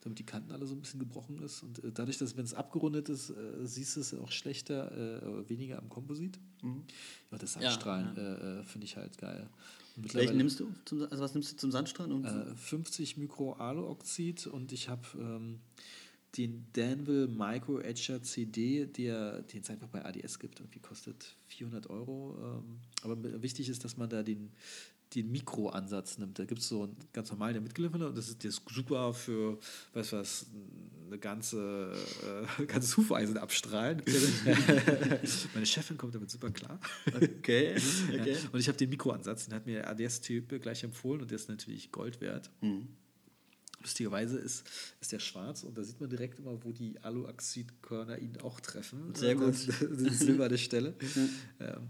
[0.00, 1.62] damit die Kanten alle so ein bisschen gebrochen ist.
[1.62, 3.34] Und äh, dadurch, dass wenn es abgerundet ist, äh,
[3.64, 6.38] siehst du es auch schlechter, äh, weniger am Komposit.
[6.62, 6.84] Mhm.
[7.30, 8.60] Ja, das Sandstrahlen ja, ja.
[8.60, 9.48] Äh, finde ich halt geil.
[9.96, 10.72] Welchen nimmst du?
[10.86, 12.56] Zum, also was nimmst du zum Sandstrahlen?
[12.56, 15.60] 50 Mikro Aluoxid und ich habe ähm,
[16.36, 20.60] den Danville Micro Etcher CD, der, den es einfach bei ADS gibt.
[20.60, 22.36] Irgendwie kostet 400 Euro.
[22.42, 24.50] Ähm, aber wichtig ist, dass man da den,
[25.14, 26.38] den Mikroansatz nimmt.
[26.38, 29.12] Da gibt es so einen ganz normalen, der mitgeliefert und das ist, der ist super
[29.12, 29.58] für,
[29.92, 30.46] weißt du was,
[31.06, 31.94] eine ganze,
[32.58, 34.02] äh, ganzes Hufeisen abstrahlen.
[35.54, 36.80] Meine Chefin kommt damit super klar.
[37.14, 37.76] Okay.
[38.08, 38.36] okay.
[38.50, 41.50] Und ich habe den Mikroansatz, den hat mir der ADS-Typ gleich empfohlen und der ist
[41.50, 42.50] natürlich Gold wert.
[42.62, 42.88] Mhm.
[43.82, 44.64] Lustigerweise ist,
[45.00, 49.14] ist der schwarz und da sieht man direkt immer, wo die Aluoxidkörner ihn auch treffen.
[49.14, 49.48] Sehr gut.
[49.48, 50.94] Das, das silberne Stelle.
[51.60, 51.88] ähm,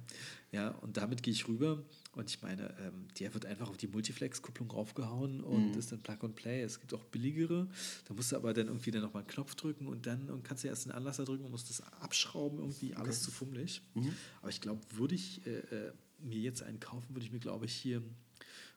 [0.52, 1.82] ja, und damit gehe ich rüber
[2.14, 5.78] und ich meine, ähm, der wird einfach auf die Multiflex-Kupplung raufgehauen und mhm.
[5.78, 6.62] ist dann Plug and Play.
[6.62, 7.68] Es gibt auch billigere,
[8.06, 10.64] da musst du aber dann irgendwie dann nochmal einen Knopf drücken und dann und kannst
[10.64, 13.24] du erst den Anlasser drücken und musst das abschrauben, irgendwie alles okay.
[13.24, 13.82] zu fummelig.
[13.94, 14.12] Mhm.
[14.42, 17.64] Aber ich glaube, würde ich äh, äh, mir jetzt einen kaufen, würde ich mir, glaube
[17.64, 18.02] ich, hier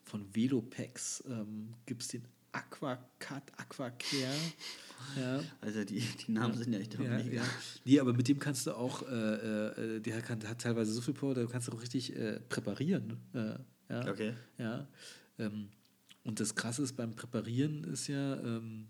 [0.05, 2.24] von Velopex ähm, gibt es den
[2.56, 4.53] Aquacat, Aquacare.
[5.20, 5.43] Ja.
[5.62, 7.36] Also die, die Namen sind ja echt ja, mega.
[7.36, 7.43] Ja.
[7.84, 11.14] Nee, aber mit dem kannst du auch, äh, äh, der kann, hat teilweise so viel
[11.14, 13.18] Power, da kannst du auch richtig äh, präparieren.
[13.34, 13.56] Äh,
[13.89, 14.10] ja.
[14.10, 14.34] Okay.
[14.58, 14.88] Ja.
[15.38, 15.70] Ähm,
[16.24, 18.88] und das Krasse ist beim Präparieren ist ja, ähm,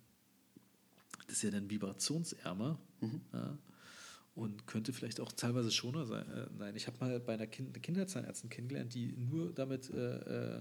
[1.28, 2.80] das ist ja dann vibrationsärmer.
[3.02, 3.22] Mhm.
[3.34, 3.58] Ja,
[4.36, 6.30] und könnte vielleicht auch teilweise schoner sein.
[6.30, 10.60] Äh, nein, ich habe mal bei einer kind Kinderzahnärztin kennengelernt, die nur damit äh,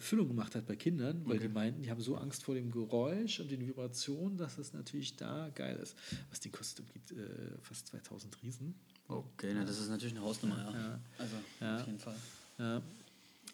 [0.00, 1.46] Füllung gemacht hat bei Kindern, weil okay.
[1.46, 5.16] die meinten, die haben so Angst vor dem Geräusch und den Vibrationen, dass es natürlich
[5.16, 5.96] da geil ist.
[6.30, 7.16] Was die kostet, gibt äh,
[7.62, 8.74] fast 2000 Riesen.
[9.08, 10.72] Okay, na, das ist natürlich eine Hausnummer, ja.
[10.72, 11.00] ja.
[11.18, 11.76] Also, ja.
[11.76, 12.16] auf jeden Fall.
[12.58, 12.82] Ja.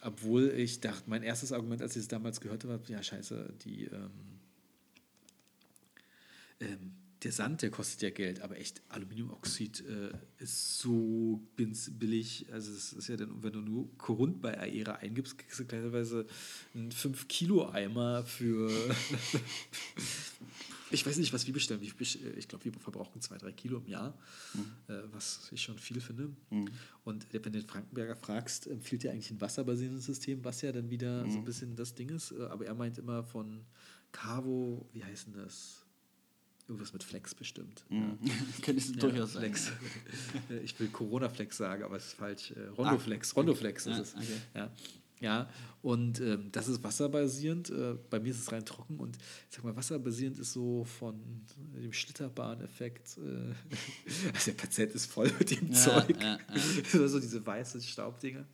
[0.02, 3.84] Obwohl ich dachte, mein erstes Argument, als ich es damals gehört habe, ja, scheiße, die
[3.84, 4.10] ähm,
[6.60, 6.92] ähm,
[7.22, 12.46] der Sand, der kostet ja Geld, aber echt Aluminiumoxid äh, ist so billig.
[12.52, 16.26] Also es ist ja dann, wenn du nur Korund bei Aera eingibst, kriegst du teilweise
[16.74, 18.70] einen 5 Kilo Eimer für
[20.92, 21.80] ich weiß nicht, was wir bestellen.
[21.82, 24.14] Ich glaube, wir verbrauchen 2, 3 Kilo im Jahr,
[24.54, 24.94] mhm.
[24.94, 26.30] äh, was ich schon viel finde.
[26.50, 26.68] Mhm.
[27.04, 30.90] Und wenn du den Frankenberger fragst, empfiehlt er eigentlich ein wasserbasierendes System, was ja dann
[30.90, 31.30] wieder mhm.
[31.30, 32.32] so ein bisschen das Ding ist.
[32.32, 33.64] Äh, aber er meint immer von
[34.12, 35.81] Cavo, wie heißt denn das?
[36.72, 37.84] Irgendwas mit Flex bestimmt.
[37.90, 38.18] Mhm.
[38.22, 38.32] Ja.
[38.62, 39.66] Könnte es ja, durchaus Flex.
[39.66, 40.60] sein.
[40.64, 42.52] ich will Corona-Flex sagen, aber es ist falsch.
[42.52, 43.32] Äh, Rondoflex.
[43.32, 44.00] Ah, Rondoflex okay.
[44.00, 44.14] ist es.
[44.14, 44.40] Okay.
[44.54, 44.70] Ja.
[45.20, 45.48] Ja,
[45.82, 47.70] und ähm, das ist wasserbasierend.
[47.70, 51.14] Äh, bei mir ist es rein trocken und ich sag mal, wasserbasierend ist so von
[51.80, 53.18] dem Schlitterbahn-Effekt.
[53.18, 53.20] Äh,
[54.34, 56.20] also der Patient ist voll mit dem ja, Zeug.
[56.20, 56.38] Ja,
[56.92, 57.08] ja.
[57.08, 58.46] so diese weißen Staubdinger.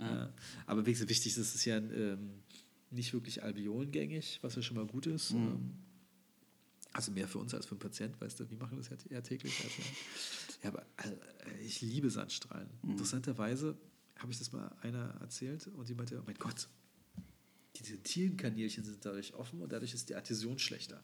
[0.00, 0.32] Ja.
[0.66, 2.42] aber wichtig ist, es ist ja ähm,
[2.90, 5.32] nicht wirklich alveolengängig, was ja schon mal gut ist.
[5.32, 5.38] Mhm.
[5.38, 5.74] Ähm,
[6.96, 9.52] also mehr für uns als für den Patienten, weißt du, wir machen das ja täglich.
[9.62, 9.82] Also,
[10.62, 12.68] ja, aber äh, ich liebe Sandstrahlen.
[12.82, 12.92] Mhm.
[12.92, 13.76] Interessanterweise
[14.16, 16.68] habe ich das mal einer erzählt und die meinte, oh mein Gott,
[17.76, 21.02] diese Tierenkanälchen sind dadurch offen und dadurch ist die Adhäsion schlechter.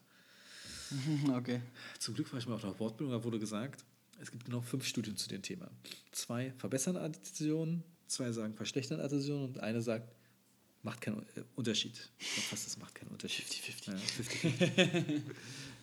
[1.31, 1.59] Okay.
[1.97, 3.83] Zum Glück war ich mal auf einer Wortbildung, da wurde gesagt,
[4.19, 5.71] es gibt genau fünf Studien zu dem Thema.
[6.11, 10.13] Zwei verbessern Adhäsion, zwei sagen verschlechtern Adhäsion und eine sagt,
[10.83, 12.11] macht keinen äh, Unterschied.
[12.19, 13.47] Ich glaube fast, das macht keinen Unterschied.
[13.47, 13.91] 50-50.
[13.91, 15.23] Ja, 50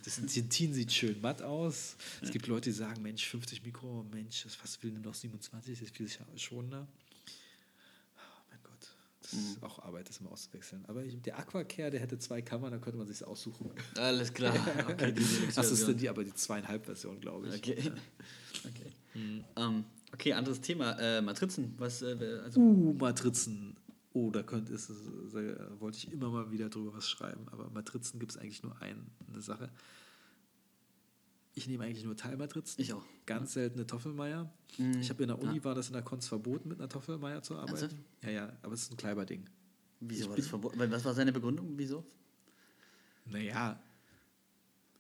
[0.05, 1.96] Das Dentin sieht schön matt aus.
[2.22, 5.78] Es gibt Leute, die sagen, Mensch, 50 Mikro, Mensch, das fast will nur noch 27,
[5.78, 6.86] das ist viel schonender.
[9.32, 10.84] ist auch Arbeit, das immer auszuwechseln.
[10.88, 13.70] Aber ich, der Aquacare, der hätte zwei Kammern, da könnte man sich aussuchen.
[13.96, 14.55] Alles klar.
[14.90, 15.14] Okay,
[15.55, 17.55] das ist dann die, aber die zweieinhalb Version, glaube ich.
[17.55, 17.76] Okay.
[17.80, 17.92] Ja.
[18.68, 18.92] Okay.
[19.14, 19.44] Mhm.
[19.57, 20.98] Ähm, okay, anderes Thema.
[20.98, 21.74] Äh, Matrizen.
[21.78, 23.76] Was, äh, also Uh, Matrizen.
[24.12, 27.46] Oh, da könnte es, äh, wollte ich immer mal wieder drüber was schreiben.
[27.50, 29.70] Aber Matrizen gibt es eigentlich nur ein, eine Sache.
[31.54, 32.80] Ich nehme eigentlich nur Teilmatrizen.
[32.82, 33.04] Ich auch.
[33.26, 34.52] Ganz seltene Toffelmeier.
[34.78, 35.00] Mhm.
[35.00, 35.64] Ich habe in der Uni, Ja.
[35.64, 37.70] war das in der Konz verboten, mit einer Toffelmeier zu arbeiten.
[37.76, 37.96] Ernsthaft?
[38.22, 39.48] Ja, ja, aber es ist ein Kleiberding.
[40.00, 40.78] Wieso Ich war das verboten?
[40.90, 41.72] Was war seine Begründung?
[41.76, 42.04] Wieso?
[43.26, 43.80] Naja,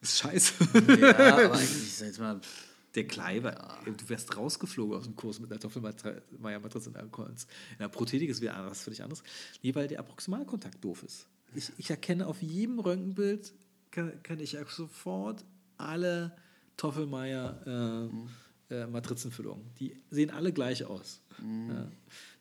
[0.00, 0.54] ist scheiße.
[1.00, 2.38] ja, aber eigentlich ist jetzt mal.
[2.40, 7.46] pff, Der Kleiber, du wärst rausgeflogen aus dem Kurs mit einer Toffelmeier-Matrize in der Konz.
[7.72, 9.22] In der Prothetik ist wieder was völlig anderes.
[9.62, 11.28] Nee, weil der Approximalkontakt doof ist.
[11.54, 13.52] Ich, ich erkenne auf jedem Röntgenbild,
[13.90, 15.44] kann, kann ich ja sofort
[15.76, 16.36] alle
[16.76, 18.08] Toffelmeier
[18.70, 19.64] äh, äh, Matrizenfüllungen.
[19.78, 21.20] Die sehen alle gleich aus.
[21.40, 21.90] Ja.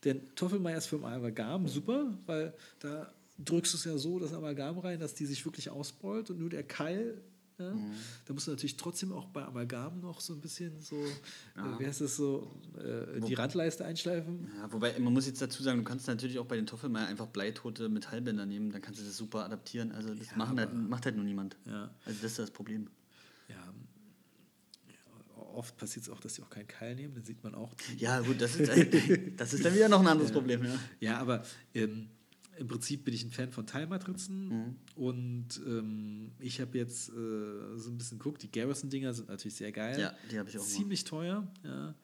[0.04, 4.34] Denn Toffelmeier ist für ein Amalgam super, weil da drückst du es ja so, das
[4.34, 7.22] Amalgam rein, dass die sich wirklich ausbeult und nur der Keil.
[7.60, 7.76] Ja,
[8.26, 11.86] Da musst du natürlich trotzdem auch bei Amalgam noch so ein bisschen so, äh, wie
[11.86, 14.50] heißt das so, äh, die Randleiste einschleifen.
[14.58, 17.28] Ja, wobei, man muss jetzt dazu sagen, du kannst natürlich auch bei den Toffelmeier einfach
[17.28, 19.92] bleitote Metallbänder nehmen, dann kannst du das super adaptieren.
[19.92, 21.58] Also das Ja, machen halt, macht halt nur niemand.
[21.66, 21.94] Ja.
[22.06, 22.90] Also das ist das Problem.
[23.50, 23.56] Ja.
[23.56, 27.74] Ja, Oft passiert es auch, dass die auch keinen Keil nehmen, dann sieht man auch.
[27.98, 28.70] Ja, gut, das ist,
[29.36, 30.80] das ist dann wieder noch ein anderes Problem, ja.
[31.00, 31.44] Ja, aber
[31.74, 32.10] ähm,
[32.60, 34.76] im Prinzip bin ich ein Fan von Teilmatrizen Mhm.
[34.96, 37.14] und ähm, ich habe jetzt äh,
[37.78, 38.44] so ein bisschen geguckt.
[38.44, 40.00] Die Garrison-Dinger sind natürlich sehr geil.
[40.00, 40.68] Ja, die habe ich auch mal.
[40.70, 41.48] Ziemlich teuer.
[41.64, 41.96] Ja.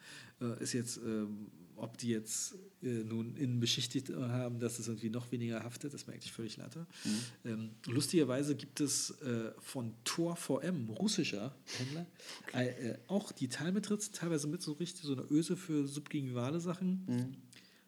[0.42, 1.48] Äh, ist jetzt, ähm,
[1.78, 5.94] ob die jetzt äh, nun innen beschichtet äh, haben, dass es irgendwie noch weniger haftet,
[5.94, 6.86] ist mir eigentlich völlig latte.
[7.04, 7.20] Mhm.
[7.52, 12.06] Ähm, lustigerweise gibt es äh, von Tor VM, russischer Händler,
[12.54, 17.06] äh, äh, auch die Teilmatrizen, teilweise mit so richtig so einer Öse für subgingivale Sachen
[17.08, 17.36] Mhm.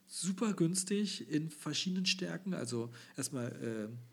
[0.08, 2.54] Super günstig in verschiedenen Stärken.
[2.54, 4.07] Also erstmal äh,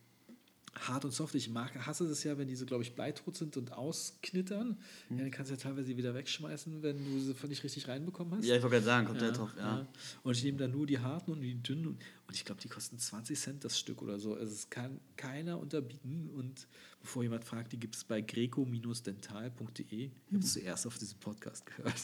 [0.81, 1.35] hart und soft.
[1.35, 4.79] Ich mag, hasse das ja, wenn die so, glaube ich, bleitot sind und ausknittern.
[5.11, 8.39] Ja, dann kannst du ja teilweise wieder wegschmeißen, wenn du sie von nicht richtig reinbekommen
[8.39, 8.45] hast.
[8.45, 9.87] Ja, ich wollte gerade sagen, kommt ja, drauf, ja.
[10.23, 11.87] Und ich nehme dann nur die harten und die dünnen.
[11.87, 11.99] Und,
[12.33, 14.35] ich glaube, die kosten 20 Cent das Stück oder so.
[14.35, 16.31] Also es kann keiner unterbieten.
[16.31, 16.67] Und
[17.01, 19.87] bevor jemand fragt, die gibt es bei greco-dental.de.
[19.89, 21.95] Ich habe es zuerst auf diesem Podcast gehört.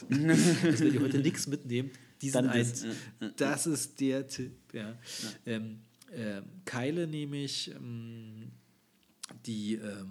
[0.62, 1.92] also wenn ihr heute nichts mitnehmt,
[2.22, 2.70] diesen Dann eins.
[2.70, 2.90] das, ja,
[3.20, 3.32] ja.
[3.36, 4.52] Das ist der Tipp.
[4.72, 4.96] Ja.
[5.46, 5.80] Ähm,
[6.12, 8.50] ähm, Keile nehme ich ähm,
[9.46, 10.08] die ähm,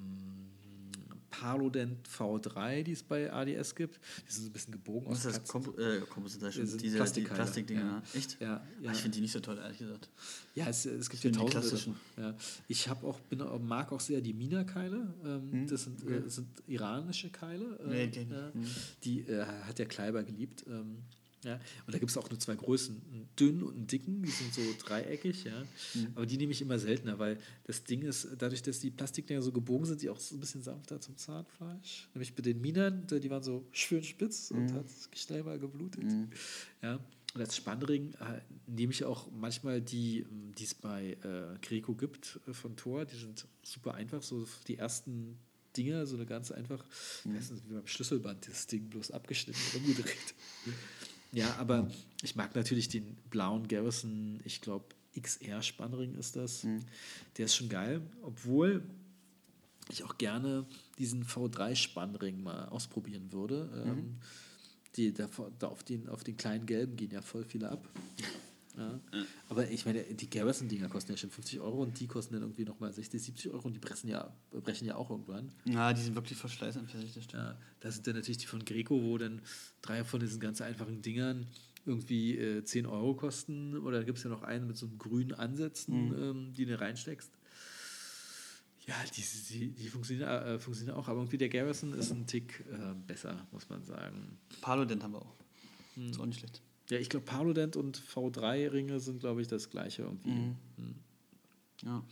[1.29, 3.99] Parlodent V3, die es bei ADS gibt.
[4.27, 5.33] Die sind so ein bisschen gebogen aus das?
[5.33, 5.47] Katzen.
[5.63, 6.01] Kompo äh?
[6.41, 7.81] Das sind Diese die Plastikkeile, Plastikdinger.
[7.81, 8.03] ja.
[8.13, 8.41] Echt?
[8.41, 8.91] Ja, Ah, ja.
[8.91, 10.09] Ich finde die nicht so toll, ehrlich gesagt.
[10.55, 11.95] Ja, es, es gibt ja die tausende.
[12.17, 12.35] Ja.
[12.67, 15.13] Ich hab auch, bin, auch- mag auch sehr die Mina-Keile.
[15.23, 17.79] Ähm, das sind, äh, das sind iranische Keile.
[17.87, 18.51] Nee, Äh, ich ja.
[18.53, 18.75] nicht.
[19.05, 20.65] Die äh, hat der Kleiber geliebt.
[20.67, 20.97] Ähm,
[21.43, 21.55] ja.
[21.85, 24.53] Und da gibt es auch nur zwei Größen, einen dünnen und einen dicken, die sind
[24.53, 25.63] so dreieckig, ja.
[26.15, 29.51] Aber die nehme ich immer seltener, weil das Ding ist, dadurch, dass die Plastikdinger so
[29.51, 32.09] gebogen sind, die auch so ein bisschen sanfter zum Zahnfleisch.
[32.13, 34.85] Nämlich bei den Minern, die waren so schön spitz und hat
[35.15, 36.03] schnell mal geblutet.
[36.81, 36.99] Ja.
[37.35, 41.93] Und als Spannring äh, nehme ich auch manchmal die, ähm, die es bei äh, Greco
[41.93, 43.05] gibt äh, von Tor.
[43.05, 45.37] Die sind super einfach, so die ersten
[45.77, 46.83] Dinger, so eine ganz einfach,
[47.25, 50.33] meistens wie beim Schlüsselband, das Ding bloß abgeschnitten und umgedreht.
[51.31, 51.89] Ja, aber
[52.21, 54.85] ich mag natürlich den blauen Garrison, ich glaube
[55.19, 56.65] XR Spannring ist das.
[57.37, 58.83] Der ist schon geil, obwohl
[59.91, 60.65] ich auch gerne
[60.97, 63.69] diesen V3 Spannring mal ausprobieren würde.
[63.85, 64.17] Ähm,
[64.95, 67.87] die, da, da auf, den, auf den kleinen gelben gehen ja voll viele ab.
[68.77, 68.99] Ja.
[69.49, 72.65] Aber ich meine, die Garrison-Dinger kosten ja schon 50 Euro und die kosten dann irgendwie
[72.65, 75.51] nochmal 60, 70 Euro und die brechen ja, brechen ja auch irgendwann.
[75.65, 77.43] Ja, die sind wirklich verschleißanfällig, das stimmt.
[77.43, 79.41] Ja, da sind dann natürlich die von Greco, wo dann
[79.81, 81.47] drei von diesen ganz einfachen Dingern
[81.85, 83.77] irgendwie äh, 10 Euro kosten.
[83.77, 86.79] Oder dann gibt es ja noch einen mit so einem grünen Ansätzen, ähm, die du
[86.79, 87.31] reinsteckst.
[88.85, 92.65] Ja, die, die, die funktionieren, äh, funktionieren auch, aber irgendwie der Garrison ist ein Tick
[92.71, 94.39] äh, besser, muss man sagen.
[94.61, 95.35] Palodent haben wir auch.
[95.95, 96.09] Hm.
[96.09, 96.61] Ist auch nicht schlecht.
[96.89, 100.29] Ja, ich glaube, Parlodent und V3-Ringe sind, glaube ich, das gleiche irgendwie.
[100.31, 100.55] Mhm.
[100.77, 100.95] Hm.
[101.83, 102.03] Ja.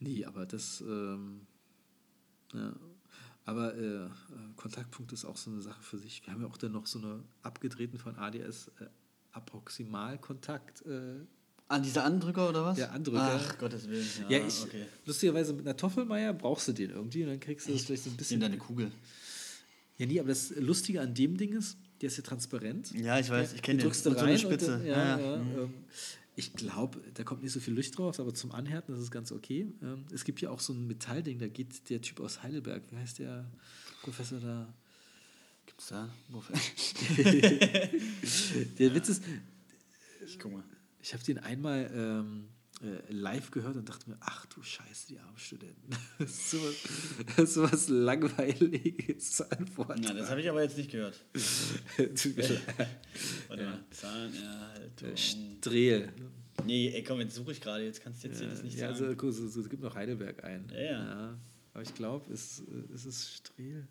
[0.00, 1.46] Nee, aber das, ähm,
[2.52, 2.74] ja.
[3.44, 4.08] Aber äh, äh,
[4.56, 6.24] Kontaktpunkt ist auch so eine Sache für sich.
[6.26, 8.86] Wir haben ja auch dann noch so eine abgedrehten von ADS äh,
[9.32, 10.84] Approximalkontakt.
[10.86, 11.20] Äh,
[11.70, 12.76] Ah, dieser Andrücker oder was?
[12.76, 13.40] Der Andrücker.
[13.44, 14.06] Ach, Gottes Willen.
[14.30, 14.86] ja, ich, okay.
[15.04, 18.10] lustigerweise mit einer Toffelmeier brauchst du den irgendwie und dann kriegst du das vielleicht so
[18.10, 18.40] ein bisschen.
[18.40, 18.90] deine Kugel.
[19.98, 22.92] Ja, nee, aber das Lustige an dem Ding ist, der ist ja transparent.
[22.94, 23.88] Ja, ich weiß, ich kenne Du den.
[23.88, 24.70] drückst da Und so rein Spitze.
[24.78, 25.36] Dann- ja, ja, ja.
[25.42, 25.58] Mhm.
[25.58, 25.74] ähm,
[26.36, 29.32] ich glaube, da kommt nicht so viel Licht drauf, aber zum Anhärten ist es ganz
[29.32, 29.72] okay.
[29.82, 32.96] Ähm, es gibt ja auch so ein Metallding, da geht der Typ aus Heidelberg, wie
[32.96, 33.50] heißt der
[34.02, 34.72] Professor da?
[35.66, 36.08] Gibt's da?
[36.28, 36.54] Wofür?
[38.78, 39.24] Der Witz ist,
[40.26, 40.62] ich guck mal.
[41.02, 42.52] Ich habe den einmal ähm, äh,
[43.08, 45.90] live gehört und dachte mir, ach du Scheiße, die armen Studenten.
[46.18, 50.00] Das ist sowas, Langweiliges zu antworten.
[50.04, 51.18] Na, das habe ich aber jetzt nicht gehört.
[51.96, 52.88] Tut mir leid.
[53.48, 53.84] Warte mal.
[53.90, 55.16] Zahnerhaltung.
[55.16, 56.12] Strehl.
[56.66, 57.84] Nee, ey, komm, jetzt suche ich gerade.
[57.84, 59.16] Jetzt kannst du jetzt hier das nicht Ja, sagen.
[59.20, 60.70] also, so, es gibt noch Heidelberg ein.
[60.72, 61.38] Ja, ja.
[61.72, 62.62] aber ich glaube, es,
[62.94, 63.86] es ist Strehl.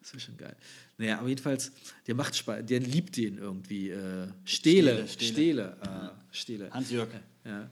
[0.00, 0.56] Das wäre schon geil.
[0.96, 1.72] Naja, aber jedenfalls,
[2.06, 3.90] der macht Spaß, der liebt den irgendwie.
[3.90, 5.08] Äh, Stehle, Stehle, Stehle.
[5.08, 5.82] Stehle.
[5.82, 6.70] ah, Stehle.
[6.70, 7.08] Hans-Jörg.
[7.44, 7.68] Ja.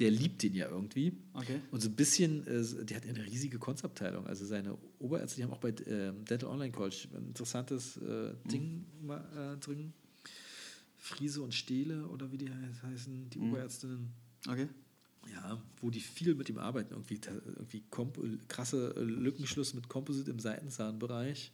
[0.00, 1.12] Der liebt den ja irgendwie.
[1.34, 1.60] Okay.
[1.70, 4.26] Und so ein bisschen, äh, der hat eine riesige Kunstabteilung.
[4.26, 8.84] Also seine Oberärzte, die haben auch bei ähm, Dental Online College ein interessantes äh, Ding
[9.02, 9.92] mal, äh, drin.
[10.96, 12.52] Friese und Stehle oder wie die he-
[12.88, 14.08] heißen, die Oberärztinnen.
[14.48, 14.68] Okay.
[15.32, 16.92] Ja, wo die viel mit ihm arbeiten.
[16.94, 21.52] Irgendwie, irgendwie komp krasse äh, Lückenschluss mit Komposit im Seitenzahnbereich,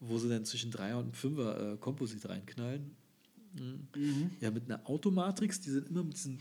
[0.00, 2.92] wo sie dann zwischen Dreier und Fünfer äh, Komposit reinknallen.
[3.54, 4.30] Mhm.
[4.40, 6.38] Ja, mit einer Automatrix, die sind immer mit diesen.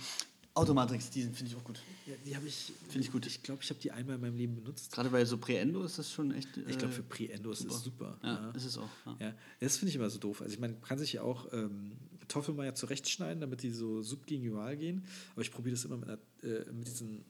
[0.57, 1.79] Automatrix, die finde ich auch gut.
[2.05, 2.73] Ja, die habe ich.
[2.89, 3.25] Finde ich gut.
[3.25, 4.91] Ich glaube, ich habe die einmal in meinem Leben benutzt.
[4.91, 6.49] Gerade bei so Preendo ist das schon echt.
[6.67, 8.17] Ich glaube, äh, für Pre-Endo ist das super.
[8.23, 8.89] Ja, ist es auch.
[9.05, 9.27] Ja.
[9.27, 10.41] Ja, das finde ich immer so doof.
[10.41, 13.71] Also ich meine, man kann sich ja auch ähm, Kartoffeln mal ja zurechtschneiden, damit die
[13.71, 15.05] so subgingival gehen.
[15.33, 17.23] Aber ich probiere das immer mit, einer, äh, mit diesen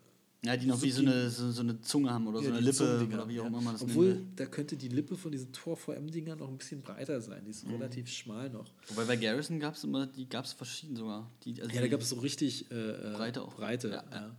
[0.45, 2.59] Ja, die noch wie so eine, so, so eine Zunge haben oder so Ja, eine
[2.59, 4.19] die Lippe oder wie auch immer man das Obwohl, nennt.
[4.21, 4.31] ne?
[4.35, 7.43] da könnte die Lippe von diesen Tor VM-Dingern noch ein bisschen breiter sein.
[7.43, 7.73] Die ist Mhm.
[7.73, 8.71] relativ schmal noch.
[8.89, 11.29] Wobei bei Garrison gab es immer, die gab es verschieden sogar.
[11.43, 13.55] Die, also Ja, da die- gab es so richtig äh, äh, Breite auch.
[13.55, 14.15] Breite, Ja, ja.
[14.21, 14.35] ja.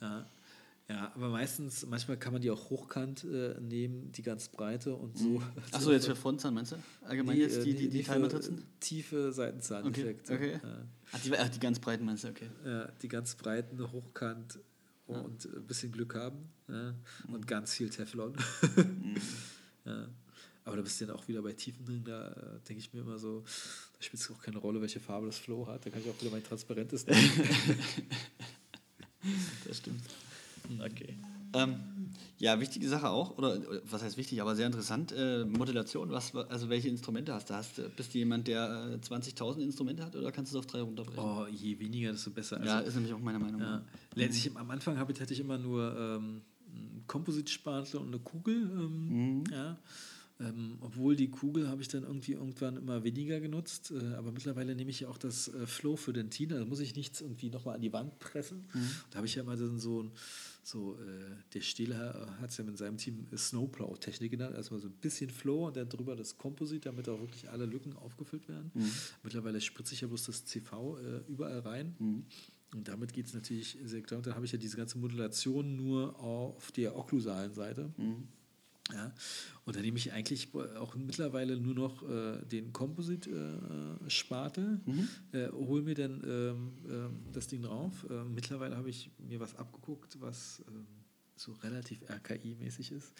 [0.00, 0.26] Ja.
[0.88, 1.12] ja.
[1.16, 5.42] aber meistens, manchmal kann man die auch hochkant äh, nehmen, die ganz breite und so.
[5.72, 5.94] Achso, Mhm.
[5.96, 6.76] jetzt für Frontzahn meinst du?
[7.02, 8.62] Allgemein jetzt äh, die, die, die für Teilmatrizen?
[8.78, 10.32] Tiefe Okay, Seitenzahneffekte.
[10.34, 10.52] okay.
[10.62, 10.84] Ja.
[11.10, 12.48] Ach, die, ach, die ganz breiten meinst du, okay.
[12.64, 14.60] Ja, die ganz breiten hochkant
[15.06, 16.92] und ein bisschen Glück haben ja,
[17.26, 17.34] Mhm.
[17.34, 18.34] und ganz viel Teflon.
[19.84, 20.08] ja.
[20.64, 23.00] Aber da bist du dann auch wieder bei Tiefen drin, da äh, denke ich mir
[23.00, 25.84] immer so, da spielt es auch keine Rolle, welche Farbe das Flow hat.
[25.84, 27.30] Da kann ich auch wieder mein transparentes nehmen.
[29.66, 30.02] Das stimmt.
[30.80, 31.16] Okay.
[31.54, 31.74] Ähm,
[32.38, 36.68] ja, wichtige Sache auch, oder, was heißt wichtig, aber sehr interessant, äh, Modulation, was, also
[36.68, 37.54] welche Instrumente hast du?
[37.54, 40.80] Hast, bist du jemand, der äh, 20.000 Instrumente hat oder kannst du es auf drei
[40.80, 41.22] runterbrechen?
[41.22, 42.56] Oh, je weniger, desto besser.
[42.56, 43.60] Also, ja, ist nämlich auch meine Meinung.
[43.60, 43.82] Ja.
[44.16, 46.42] Letztlich am Anfang habe ich, hatte ich immer nur ähm,
[46.74, 48.56] einen Kompositspatel und eine Kugel.
[48.56, 49.78] Ähm, ja.
[50.40, 53.92] ähm, obwohl die Kugel habe ich dann irgendwie irgendwann immer weniger genutzt.
[53.92, 56.58] Äh, aber mittlerweile nehme ich ja auch das äh, Flow für den Tina.
[56.58, 58.64] Da muss ich nichts irgendwie nochmal an die Wand pressen.
[59.10, 60.10] Da habe ich ja immer so, ein-
[60.62, 64.54] so äh, der Stehler hat es ja mit seinem Team Snowplow-Technik genannt.
[64.54, 67.94] Erstmal so ein bisschen Flow und dann drüber das Komposit, damit auch wirklich alle Lücken
[67.94, 68.70] aufgefüllt werden.
[69.22, 71.94] Mittlerweile spritze ich ja bloß das CV äh, überall rein.
[72.74, 74.18] Und damit geht es natürlich sehr klar.
[74.18, 77.90] Und dann habe ich ja diese ganze Modulation nur auf der okklusalen Seite.
[78.92, 79.12] Ja.
[79.64, 84.80] Und dann nehme ich eigentlich auch mittlerweile nur noch äh, den Composite-Spatel,
[85.32, 88.06] äh, hole mir dann ähm, ähm, das Ding drauf.
[88.10, 90.86] Äh, mittlerweile habe ich mir was abgeguckt, was ähm,
[91.36, 93.12] so relativ RKI-mäßig ist.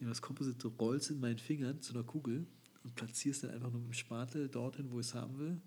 [0.00, 2.46] Nehme das Composite, rollst in meinen Fingern zu einer Kugel
[2.84, 5.60] und platziere es dann einfach nur mit dem Spatel dorthin, wo ich es haben will.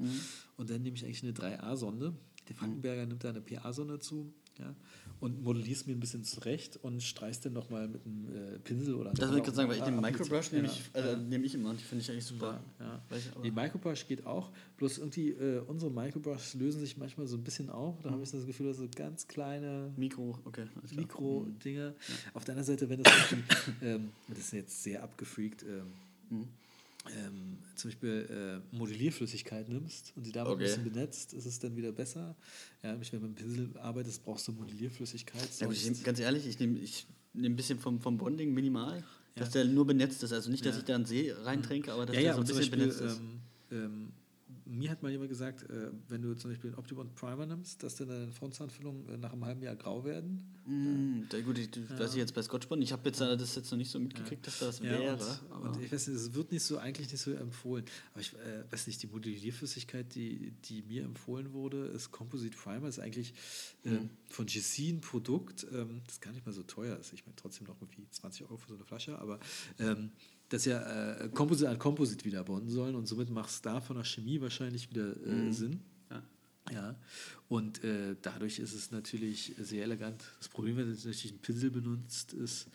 [0.58, 2.16] Und dann nehme ich eigentlich eine 3A-Sonde.
[2.48, 4.34] Der Frankenberger nimmt da eine PA-Sonde zu.
[4.60, 4.76] Ja,
[5.22, 9.12] und modellierst mir ein bisschen zurecht und streichst dann nochmal mit einem äh, Pinsel oder
[9.12, 11.54] Das würde ich gerade sagen, weil ich den Microbrush nehme ja, ich, äh, nehme ich
[11.54, 12.60] immer und die finde ich eigentlich super.
[12.80, 13.02] ja.
[13.10, 17.38] Weiß ich Die Microbrush geht auch, bloß irgendwie äh, unsere Microbrushs lösen sich manchmal so
[17.38, 18.02] ein bisschen auf.
[18.02, 20.66] Da habe ich das Gefühl, dass so ganz kleine Mikro, okay.
[20.96, 21.96] Mikro-Dinge.
[22.34, 23.14] Auf der anderen Seite, wenn das
[23.82, 26.48] ähm, das ist jetzt sehr abgefreakt, ähm,
[27.10, 30.64] ähm, zum Beispiel äh, Modellierflüssigkeit nimmst und die damit Okay.
[30.64, 32.36] ein bisschen benetzt, ist es dann wieder besser.
[32.84, 35.50] Ja, nämlich wenn du mit dem Pinsel arbeitest, brauchst du Modellierflüssigkeit.
[35.60, 39.04] Ja, ich nehm, ganz ehrlich, ich nehme ich nehm ein bisschen vom, vom Bonding minimal,
[39.36, 40.32] dass der nur benetzt ist.
[40.32, 40.80] Also nicht, dass Ja.
[40.80, 43.02] ich da einen See reintränke, aber dass ja, der ja, so ein bisschen Beispiel, benetzt
[43.02, 43.18] ist.
[43.18, 43.42] ähm,
[43.72, 44.14] ähm,
[44.72, 47.96] mir hat mal jemand gesagt, äh, wenn du zum Beispiel einen Optibond Primer nimmst, dass
[47.96, 50.44] dann deine Frontzahnfüllungen äh, nach einem halben Jahr grau werden.
[50.66, 52.82] Mm, da, gut, ich, das weiß ich jetzt bei Scotchbond.
[52.84, 55.14] Ich habe jetzt äh, das jetzt noch nicht so mitgekriegt, dass das Ja, wäre.
[55.14, 57.84] und, aber und ich weiß nicht, es wird nicht so, eigentlich nicht so empfohlen.
[58.14, 62.88] Aber ich äh, weiß nicht, die Modellierflüssigkeit, die, die mir empfohlen wurde, ist Composite Primer,
[62.88, 63.34] ist eigentlich
[63.84, 63.92] Mhm.
[63.94, 67.14] ähm, von GC ein Produkt, ähm, das gar nicht mal so teuer ist.
[67.14, 69.40] Ich meine, trotzdem noch irgendwie 20 Euro für so eine Flasche, aber
[69.80, 70.12] ähm,
[70.52, 70.82] das ja
[71.14, 74.42] äh, Composite an Composite wieder bonden sollen und somit macht es da von der Chemie
[74.42, 75.80] wahrscheinlich wieder äh, Sinn.
[76.10, 76.24] Ja.
[76.72, 76.96] Ja,
[77.48, 80.24] und äh, dadurch ist es natürlich sehr elegant.
[80.38, 82.68] Das Problem, wenn du natürlich einen Pinsel benutzt, ist,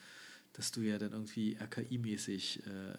[0.54, 2.96] dass du ja dann irgendwie RKI-mäßig, äh, äh,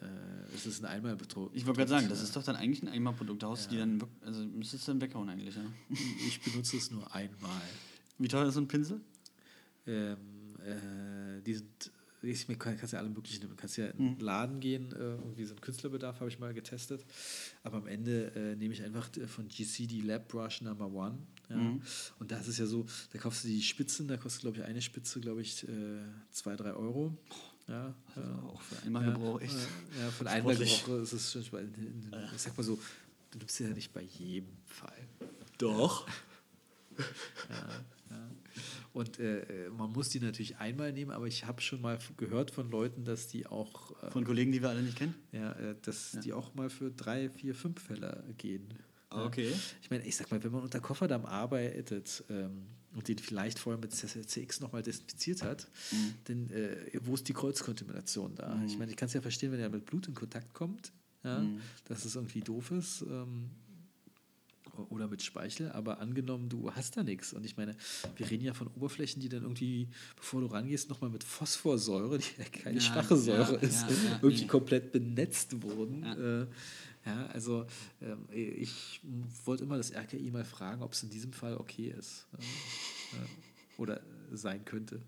[0.53, 1.51] es ist ein Einmalbetrug.
[1.55, 3.41] Ich wollte gerade sagen, das ist doch dann eigentlich ein Einmalprodukt.
[3.41, 5.65] Da haust du die dann, also müsstest du dann weghauen eigentlich, ja.
[6.27, 7.61] Ich benutze es nur einmal.
[8.19, 9.01] Wie teuer ist so ein Pinsel?
[9.87, 10.17] Ähm,
[10.59, 11.91] äh, die sind
[12.21, 13.51] ich mir kannst ja alle möglichen nehmen.
[13.51, 16.53] Du kannst ja in einen Laden gehen, äh, irgendwie so einen Künstlerbedarf habe ich mal
[16.53, 17.05] getestet.
[17.63, 21.17] Aber am Ende äh, nehme ich einfach äh, von GC die Lab Brush Number One.
[21.49, 21.55] Ja.
[22.19, 24.63] Und da ist es ja so, da kaufst du die Spitzen, da kostet, glaube ich,
[24.63, 26.01] eine Spitze, glaube ich, äh,
[26.31, 27.17] zwei, drei Euro.
[27.67, 29.53] Ja, Also äh, auch für einmal Gebrauch echt.
[29.53, 30.33] Ja, von sportlich.
[30.33, 32.79] Einmalgebrauch ist es schon, ich sag mal so,
[33.31, 35.07] du nimmst ja nicht bei jedem Fall.
[35.57, 36.07] Doch.
[38.93, 42.69] Und äh, man muss die natürlich einmal nehmen, aber ich habe schon mal gehört von
[42.69, 45.15] Leuten, dass die auch, äh, Von Kollegen, die wir alle nicht kennen.
[45.31, 48.67] ja, äh, dass die auch mal für drei, vier, fünf Fälle gehen.
[49.11, 49.25] Ja.
[49.25, 49.51] Okay.
[49.81, 53.79] Ich meine, ich sag mal, wenn man unter Kofferdamm arbeitet ähm, und den vielleicht vorher
[53.79, 55.67] mit CX nochmal desinfiziert hat,
[56.25, 58.61] dann äh, wo ist die Kreuzkontamination da?
[58.65, 60.91] Ich meine, ich kann es ja verstehen, wenn er mit Blut in Kontakt kommt,
[61.23, 61.43] ja,
[61.85, 63.01] dass es irgendwie doof ist.
[63.01, 63.49] Ähm,
[64.89, 67.33] oder mit Speichel, aber angenommen, du hast da nichts.
[67.33, 67.75] Und ich meine,
[68.15, 72.41] wir reden ja von Oberflächen, die dann irgendwie, bevor du rangehst, nochmal mit Phosphorsäure, die
[72.41, 74.47] ja keine Ja, schwache Säure ja, ist, ja, irgendwie nee.
[74.47, 76.03] komplett benetzt wurden.
[76.03, 76.41] Ja.
[76.41, 76.47] Äh,
[77.05, 77.65] ja, also
[78.01, 78.99] ähm, ich
[79.45, 82.27] wollte immer das RKI mal fragen, ob es in diesem Fall okay ist.
[82.33, 84.01] Äh, äh, oder
[84.31, 85.01] sein könnte.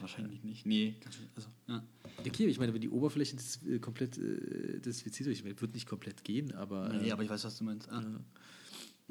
[0.00, 0.64] Wahrscheinlich nicht.
[0.66, 1.26] Nee, ganz schön.
[1.36, 1.82] Also, ja.
[2.18, 6.24] Okay, ich meine, wenn die Oberfläche des, äh, komplett äh, desinfiziert meine, wird nicht komplett
[6.24, 6.88] gehen, aber.
[6.88, 7.88] Nee, äh, aber ich weiß, was du meinst.
[7.90, 8.02] Ah.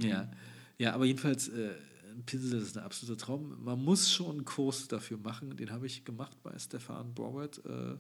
[0.08, 0.32] Ja,
[0.78, 1.72] ja aber jedenfalls, äh,
[2.12, 3.64] ein Pinsel ist ein absoluter Traum.
[3.64, 5.56] Man muss schon einen Kurs dafür machen.
[5.56, 7.96] Den habe ich gemacht bei Stefan Broward, äh,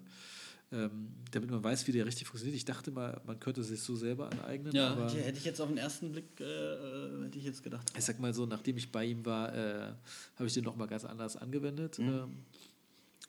[0.71, 2.55] ähm, damit man weiß, wie der richtig funktioniert.
[2.55, 5.67] Ich dachte mal, man könnte sich so selber aneignen, Ja, aber hätte ich jetzt auf
[5.67, 7.91] den ersten Blick, äh, äh, hätte ich jetzt gedacht.
[7.97, 9.93] ich sag mal so, nachdem ich bei ihm war, äh,
[10.35, 11.97] habe ich den nochmal ganz anders angewendet.
[11.99, 12.45] Ähm,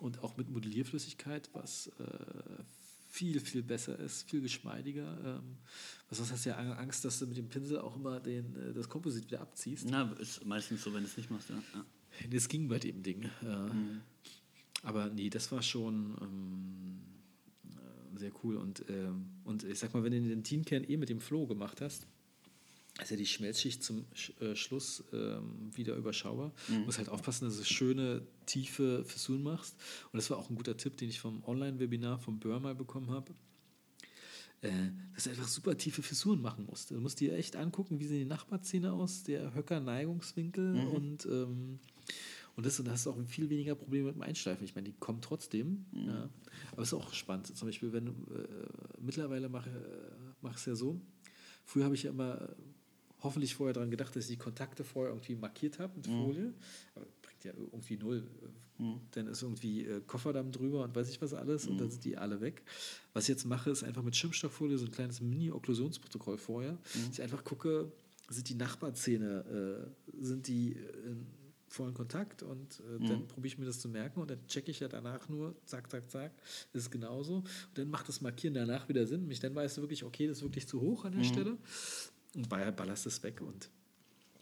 [0.01, 2.63] und auch mit Modellierflüssigkeit, was äh,
[3.11, 5.19] viel, viel besser ist, viel geschmeidiger.
[5.25, 5.57] Ähm,
[6.09, 8.73] was sonst hast du ja Angst, dass du mit dem Pinsel auch immer den, äh,
[8.73, 9.87] das Komposit wieder abziehst.
[9.91, 11.63] Na, ist meistens so, wenn du es nicht machst, ja.
[11.75, 11.85] ja.
[12.31, 13.25] Das ging bei dem Ding.
[13.25, 13.71] Äh,
[14.83, 17.01] Aber nee, das war schon ähm,
[18.15, 18.57] äh, sehr cool.
[18.57, 21.81] Und, ähm, und ich sag mal, wenn du den Teamkern eh mit dem Flow gemacht
[21.81, 22.07] hast,
[23.03, 26.53] ist ja die Schmelzschicht zum Sch äh, Schluss ähm, wieder überschaubar.
[26.69, 29.77] Du musst halt aufpassen, dass du schöne, tiefe Fissuren machst.
[30.13, 33.11] Und das war auch ein guter Tipp, den ich vom Online-Webinar vom Bör mal bekommen
[33.11, 33.33] habe.
[34.63, 34.71] Äh,
[35.15, 36.91] dass du einfach super tiefe Fissuren machen musst.
[36.91, 41.79] Du musst dir echt angucken, wie sehen die Nachbarzähne aus, der Höcker-Neigungswinkel und, ähm,
[42.57, 44.65] und das, und da hast du auch viel weniger Probleme mit dem Einschleifen.
[44.65, 45.87] Ich meine, die kommen trotzdem.
[45.93, 46.29] Ja.
[46.73, 47.47] Aber es ist auch spannend.
[47.57, 49.71] Zum Beispiel, wenn du äh, mittlerweile mache
[50.43, 51.01] mache es ja so.
[51.65, 52.55] Früher habe ich ja immer äh,
[53.23, 56.55] hoffentlich vorher daran gedacht, dass ich die Kontakte vorher irgendwie markiert habe mit Folie.
[56.95, 58.27] Aber bringt ja irgendwie null.
[59.13, 62.17] Dann ist irgendwie äh, Kofferdamm drüber und weiß ich was alles und dann sind die
[62.17, 62.63] alle weg.
[63.13, 66.79] Was ich jetzt mache, ist einfach mit Schimmstofffolie so ein kleines Mini-Okklusionsprotokoll vorher.
[66.95, 67.93] Dass ich einfach gucke,
[68.31, 69.85] sind die Nachbarzähne,
[70.17, 71.27] äh, sind die in
[71.69, 74.81] vollen Kontakt und äh, dann probiere ich mir das zu merken und dann checke ich
[74.81, 76.33] ja danach nur, zack, zack, zack,
[76.73, 77.37] ist es genauso.
[77.37, 79.27] Und dann macht das Markieren danach wieder Sinn.
[79.27, 81.59] Mich dann weißt du wirklich, okay, das ist wirklich zu hoch an der Stelle
[82.35, 83.71] und ballerst es weg und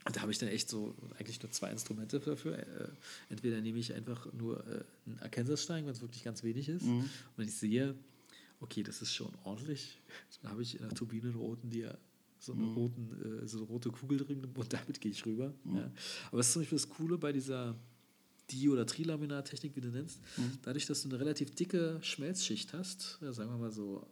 [0.05, 2.57] da habe ich dann echt so eigentlich nur zwei Instrumente dafür.
[2.57, 2.89] Äh,
[3.29, 6.83] entweder nehme ich einfach nur äh, einen Arkansas-Stein, wenn es wirklich ganz wenig ist.
[6.83, 7.95] Und wenn ich sehe,
[8.59, 9.99] okay, das ist schon ordentlich,
[10.41, 11.87] dann habe ich in der Turbine einen roten, die
[12.39, 15.53] so eine, roten, äh, so eine rote Kugel drin und damit gehe ich rüber.
[15.65, 15.91] Ja.
[16.27, 17.75] Aber das ist zum Beispiel das Coole bei dieser
[18.49, 20.19] Di- oder Trilaminat-Technik, wie du nennst.
[20.63, 24.07] Dadurch, dass du eine relativ dicke Schmelzschicht hast, ja, sagen wir mal so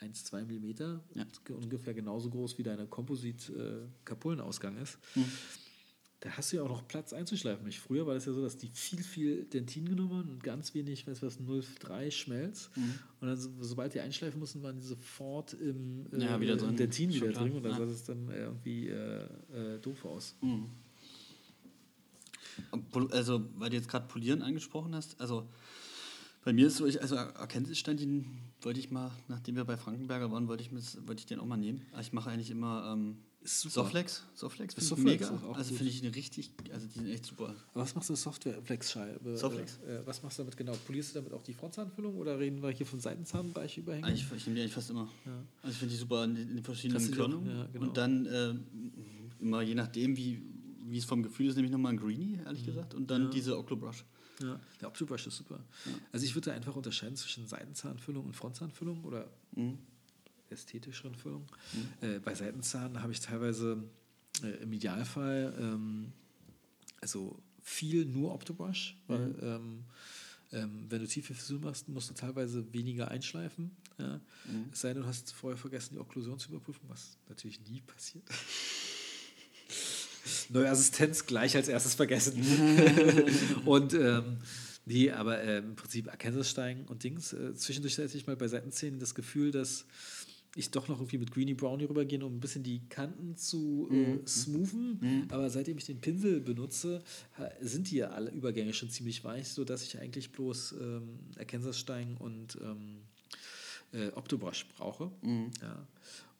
[0.00, 1.26] 1, 2 Millimeter, Ja.
[1.54, 4.98] ungefähr genauso groß wie deine Komposit-Kapullenausgang ist,
[6.20, 7.66] da hast du ja auch noch Platz einzuschleifen.
[7.68, 10.74] Ich, früher war das ja so, dass die viel, viel Dentin genommen haben und ganz
[10.74, 12.70] wenig, weiß was, 0,3 Schmelz.
[13.20, 16.76] Und dann, so, sobald die einschleifen mussten, waren die sofort im, äh, Ja, wieder im.
[16.76, 17.52] Dentin wieder drin.
[17.52, 17.76] Und da Ja.
[17.76, 19.28] sah es dann äh, irgendwie äh,
[19.76, 20.34] äh, doof aus.
[22.90, 25.48] Pol- Also, weil du jetzt gerade Polieren angesprochen hast, also
[26.44, 27.16] bei mir ist so, ich, also
[27.96, 28.26] den
[28.62, 31.56] wollte ich mal, nachdem wir bei Frankenberger waren, wollte ich, wollte ich den auch mal
[31.56, 31.82] nehmen.
[31.92, 33.84] Aber ich mache eigentlich immer ähm, Ist super.
[33.84, 34.24] Soflex.
[34.34, 35.42] Soflex Das finde ich Soflex mega.
[35.42, 37.54] ist auch Also finde ich eine richtig, also die sind echt super.
[37.72, 39.36] Aber was machst du Software-Flex-Scheibe?
[39.36, 39.78] Soflex.
[39.86, 40.72] Äh, äh, was machst du damit genau?
[40.86, 44.04] Polierst du damit auch die Frontzahnfüllung oder reden wir hier von Seitenzahnbereich überhängen?
[44.04, 45.08] Eigentlich, ich nehme die eigentlich fast immer.
[45.24, 45.32] Ja.
[45.62, 47.48] Also ich finde die super in den verschiedenen Körnungen.
[47.48, 47.86] ja, genau.
[47.86, 48.54] Und dann äh,
[49.40, 50.42] immer je nachdem, wie,
[50.86, 52.94] wie es vom Gefühl ist, nehme ich nochmal ein Greenie, ehrlich gesagt.
[52.94, 54.04] Und dann diese Octobrush.
[54.40, 55.58] Ja, der Optobrush ist super.
[56.12, 59.78] Also ich würde da einfach unterscheiden zwischen Seitenzahnfüllung und Frontzahnfüllung oder Mhm.
[60.50, 61.46] ästhetischeren Füllung.
[62.00, 63.82] Äh, bei Seitenzahn habe ich teilweise
[64.42, 66.12] äh, im Idealfall ähm,
[67.00, 69.84] also viel nur Optobrush, weil ähm,
[70.52, 73.70] ähm, wenn du tiefe Frisur machst, musst du teilweise weniger einschleifen.
[73.98, 74.20] Ja?
[74.72, 78.24] Es sei denn, du hast vorher vergessen, die Okklusion zu überprüfen, was natürlich nie passiert.
[80.50, 82.42] Neue Assistenz gleich als erstes vergessen.
[83.64, 84.38] und ähm,
[84.90, 87.34] Nee, aber äh, im Prinzip Arkansas-Steigen und Dings.
[87.34, 89.84] Äh, zwischendurch hatte ich mal bei Seitenzähnen das Gefühl, dass
[90.56, 93.94] ich doch noch irgendwie mit Greeny Brownie rübergehen, um ein bisschen die Kanten zu äh,
[94.14, 94.26] Mhm.
[94.26, 94.98] smoothen.
[94.98, 95.24] Mhm.
[95.28, 97.02] Aber seitdem ich den Pinsel benutze,
[97.60, 102.56] sind die ja alle Übergänge schon ziemlich weich, sodass ich eigentlich bloß ähm, Arkansas-Steigen und
[102.62, 103.02] ähm,
[103.92, 105.10] äh, Octobrush brauche.
[105.20, 105.50] Mhm.
[105.60, 105.86] Ja.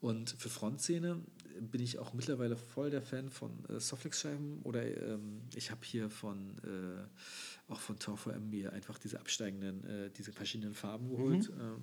[0.01, 1.21] Und für Frontzähne
[1.61, 6.11] bin ich auch mittlerweile voll der Fan von äh, Softflex-Scheiben oder ähm, ich habe hier
[6.11, 11.51] von äh, auch von TorFM mir einfach diese absteigenden, äh, diese verschiedenen Farben geholt.
[11.61, 11.83] ähm,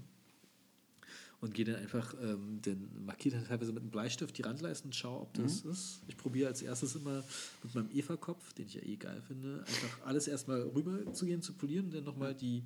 [1.42, 4.94] und gehe dann einfach, ähm, den markiere dann teilweise mit einem Bleistift die Randleisten und
[4.96, 6.02] schaue, ob das ist.
[6.08, 7.24] Ich probiere als erstes immer
[7.62, 11.42] mit meinem Eva-Kopf, den ich ja eh geil finde, einfach alles erstmal rüber zu gehen,
[11.42, 12.64] zu polieren und dann nochmal die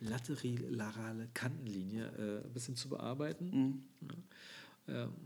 [0.00, 3.50] laterale Kantenlinie äh, ein bisschen zu bearbeiten.
[3.50, 3.82] Mhm.
[4.08, 4.14] Ja,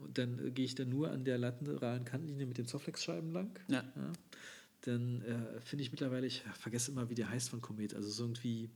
[0.02, 3.58] und dann äh, gehe ich dann nur an der lateralen Kantenlinie mit den Softflex-Scheiben lang.
[3.68, 3.84] Ja.
[3.96, 4.12] Ja.
[4.82, 7.94] Dann äh, finde ich mittlerweile, ich vergesse immer, wie der heißt von Komet.
[7.94, 8.70] Also so irgendwie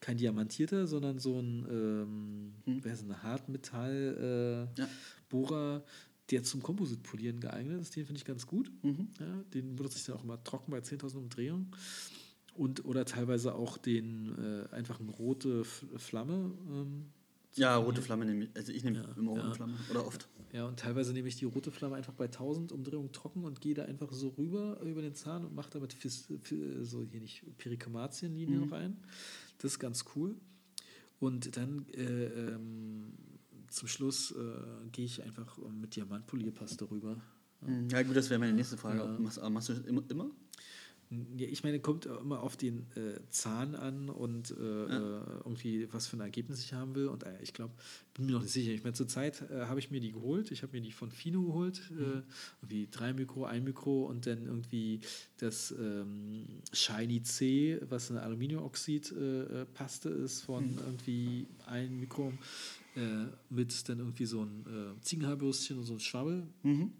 [0.00, 2.84] kein diamantierter, sondern so ein, ähm, Hm.
[2.84, 5.82] wer ist ein Hartmetall äh, Ja.
[6.30, 7.96] Der zum Kompositpolieren geeignet ist.
[7.96, 8.70] Den finde ich ganz gut.
[8.84, 9.08] Mhm.
[9.18, 11.72] Ja, den benutze ich dann auch immer trocken bei 10.000 Umdrehungen.
[12.54, 16.52] Und oder teilweise auch den äh, einfach eine rote Flamme.
[16.70, 17.06] Ähm,
[17.56, 18.50] Ja, rote Flamme nehme ich.
[18.56, 19.54] Also ich nehme Ja, immer rote ja.
[19.54, 19.74] Flamme.
[19.90, 20.28] Oder oft.
[20.52, 23.74] Ja, und teilweise nehme ich die rote Flamme einfach bei 1000 Umdrehungen trocken und gehe
[23.74, 27.44] da einfach so rüber über den Zahn und mache damit Fis, Fi- so hier nicht
[27.58, 28.72] Perikamatienlinien Mhm.
[28.72, 28.96] rein.
[29.58, 30.36] Das ist ganz cool.
[31.18, 33.12] Und dann äh, ähm,
[33.68, 37.20] zum Schluss äh, gehe ich einfach mit Diamantpolierpaste rüber.
[37.60, 37.88] Mhm.
[37.90, 39.00] Ja, gut, das wäre meine nächste Frage.
[39.00, 39.18] Ja.
[39.18, 40.02] Machst, aber machst du das immer?
[40.08, 40.30] immer?
[41.36, 45.18] Ja, ich meine, kommt immer auf den äh, Zahn an und äh, Ja.
[45.18, 47.08] äh, irgendwie, was für ein Ergebnis ich haben will.
[47.08, 47.74] Und äh, ich glaube,
[48.14, 48.70] bin mir noch nicht sicher.
[48.70, 50.52] Ich meine, zurzeit äh, habe ich mir die geholt.
[50.52, 51.82] Ich habe mir die von Fino geholt.
[51.90, 51.98] Mhm.
[52.00, 52.22] Äh,
[52.62, 55.00] irgendwie drei Mikro, ein Mikro und dann irgendwie
[55.38, 60.78] das ähm, Shiny C, was eine Aluminiumoxid-Paste Paste ist, von Mhm.
[60.86, 62.32] irgendwie ein Mikro.
[63.48, 66.46] Mit dann irgendwie so ein äh, Ziegenhaarbürstchen und so ein Schwabbel.
[66.62, 66.92] Mhm.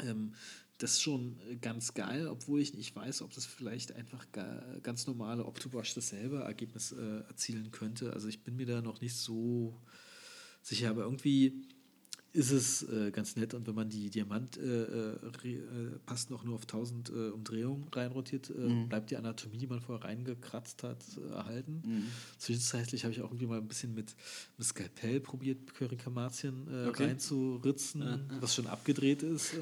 [0.00, 0.32] Ähm,
[0.78, 4.78] das ist schon äh, ganz geil, obwohl ich nicht weiß, ob das vielleicht einfach ga,
[4.82, 8.12] ganz normale Optobrush dasselbe Ergebnis äh, erzielen könnte.
[8.12, 9.80] Also ich bin mir da noch nicht so
[10.62, 11.66] sicher, aber irgendwie
[12.34, 15.12] ist es äh, ganz nett und wenn man die Diamant äh, äh,
[15.44, 15.58] äh,
[16.04, 18.88] passt noch nur auf 1000 äh, Umdrehungen reinrotiert, äh, Mhm.
[18.88, 20.98] bleibt die Anatomie, die man vorher reingekratzt hat,
[21.30, 21.82] erhalten.
[21.86, 22.06] Mhm.
[22.38, 24.16] Zwischenzeitlich habe ich auch irgendwie mal ein bisschen mit,
[24.58, 27.04] mit Skalpell probiert, Currykamatien äh, Okay.
[27.06, 29.54] reinzuritzen, was schon abgedreht ist.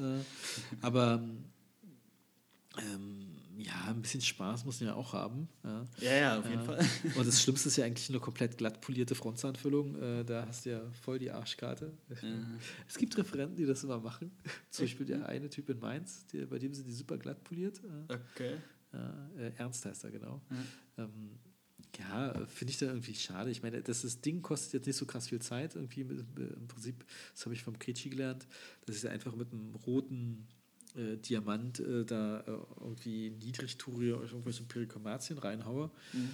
[0.81, 1.23] Aber
[2.79, 3.22] ähm,
[3.65, 5.47] ja, ein bisschen Spaß muss man ja auch haben.
[5.63, 5.85] Ja.
[5.99, 6.65] Ja, ja, auf jeden Ja.
[6.65, 6.79] Fall.
[7.15, 9.95] Und das Schlimmste ist ja eigentlich eine komplett glatt polierte Frontzahnfüllung.
[10.01, 11.91] Äh, da hast du ja voll die Arschkarte.
[12.87, 14.31] Es gibt Referenten, die das immer machen.
[14.69, 17.81] Zum Beispiel der eine Typ in Mainz, der, bei dem sind die super glatt poliert.
[18.09, 18.57] Äh, Okay.
[19.37, 20.41] äh, Ernst heißt er, genau.
[20.97, 21.03] Ja.
[21.05, 21.39] Ähm,
[21.99, 23.51] ja, finde ich da irgendwie schade.
[23.51, 25.75] Ich meine, das, das Ding kostet jetzt nicht so krass viel Zeit.
[25.75, 28.47] Irgendwie im Prinzip, das habe ich vom Kretschi gelernt,
[28.87, 30.47] dass ich einfach mit einem roten
[30.95, 35.89] äh, Diamant äh, da äh, irgendwie Niedrigturie irgendwelche Perikomatien reinhaue.
[36.13, 36.29] Mhm.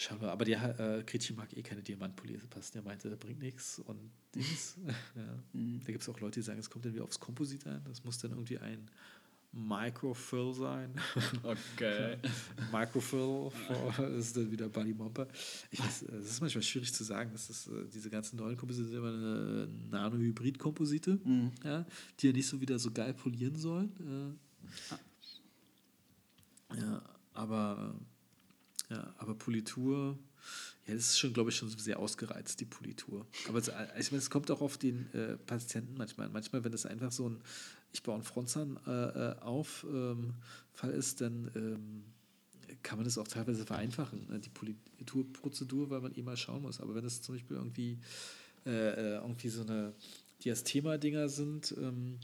[0.00, 2.74] Schauen wir, aber der äh, Kretschi mag eh keine Diamantpolierte passen.
[2.74, 3.98] Der meinte, das bringt nichts und
[4.32, 4.76] Dings.
[5.16, 5.42] ja.
[5.52, 5.80] Mhm.
[5.80, 7.82] Da gibt es auch Leute, die sagen, es kommt dann wieder aufs Komposit an.
[7.84, 8.88] Das muss dann irgendwie ein
[9.66, 10.94] Microfill sein.
[11.42, 12.16] Okay.
[12.72, 13.50] Microfill,
[13.96, 15.26] das ist dann wieder Buddy Momper.
[15.70, 17.30] Ich weiß, äh, das ist manchmal schwierig zu sagen.
[17.32, 21.52] Das ist, äh, diese ganzen neuen Komposite sind immer eine Nano-Hybrid-Komposite, Mhm.
[21.64, 21.84] ja,
[22.20, 24.36] die ja nicht so wieder so geil polieren sollen.
[26.72, 27.02] Äh, ja,
[27.34, 27.94] aber,
[28.90, 30.18] ja, aber Politur,
[30.86, 33.26] ja, das ist schon, glaube ich, schon sehr ausgereizt, die Politur.
[33.48, 36.26] Aber es, ich meine, es kommt auch auf den äh, Patienten manchmal.
[36.26, 36.32] an.
[36.32, 37.40] Manchmal, wenn das einfach so ein,
[37.92, 40.34] ich baue einen Frontzahn äh, äh, auf, ähm,
[40.72, 42.04] Fall ist, dann ähm,
[42.82, 46.80] kann man das auch teilweise vereinfachen, ne, die Politurprozedur, weil man eh mal schauen muss.
[46.80, 47.98] Aber wenn es zum Beispiel irgendwie,
[48.66, 49.94] äh, äh, irgendwie so eine
[50.44, 52.18] Diastema-Dinger sind ähm,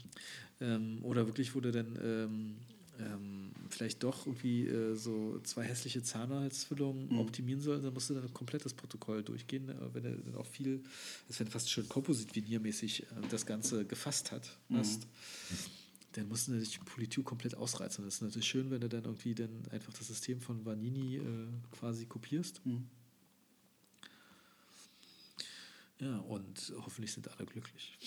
[0.61, 2.57] ähm, oder wirklich, wo du dann
[2.99, 7.19] ähm, vielleicht doch irgendwie äh, so zwei hässliche Zahnhalsfüllungen Mhm.
[7.19, 10.45] optimieren soll, dann musst du dann ein komplettes Protokoll durchgehen, äh, wenn er dann auch
[10.45, 10.83] viel,
[11.27, 14.77] das wenn fast schon kompositviniermäßig äh, das Ganze gefasst hat, Mhm.
[14.77, 15.07] hast,
[16.13, 18.05] dann musst du natürlich Politur komplett ausreizen.
[18.05, 21.21] Das ist natürlich schön, wenn du dann irgendwie dann einfach das System von Vanini äh,
[21.77, 22.65] quasi kopierst.
[22.65, 22.87] Mhm.
[25.99, 27.97] Ja, und hoffentlich sind alle glücklich.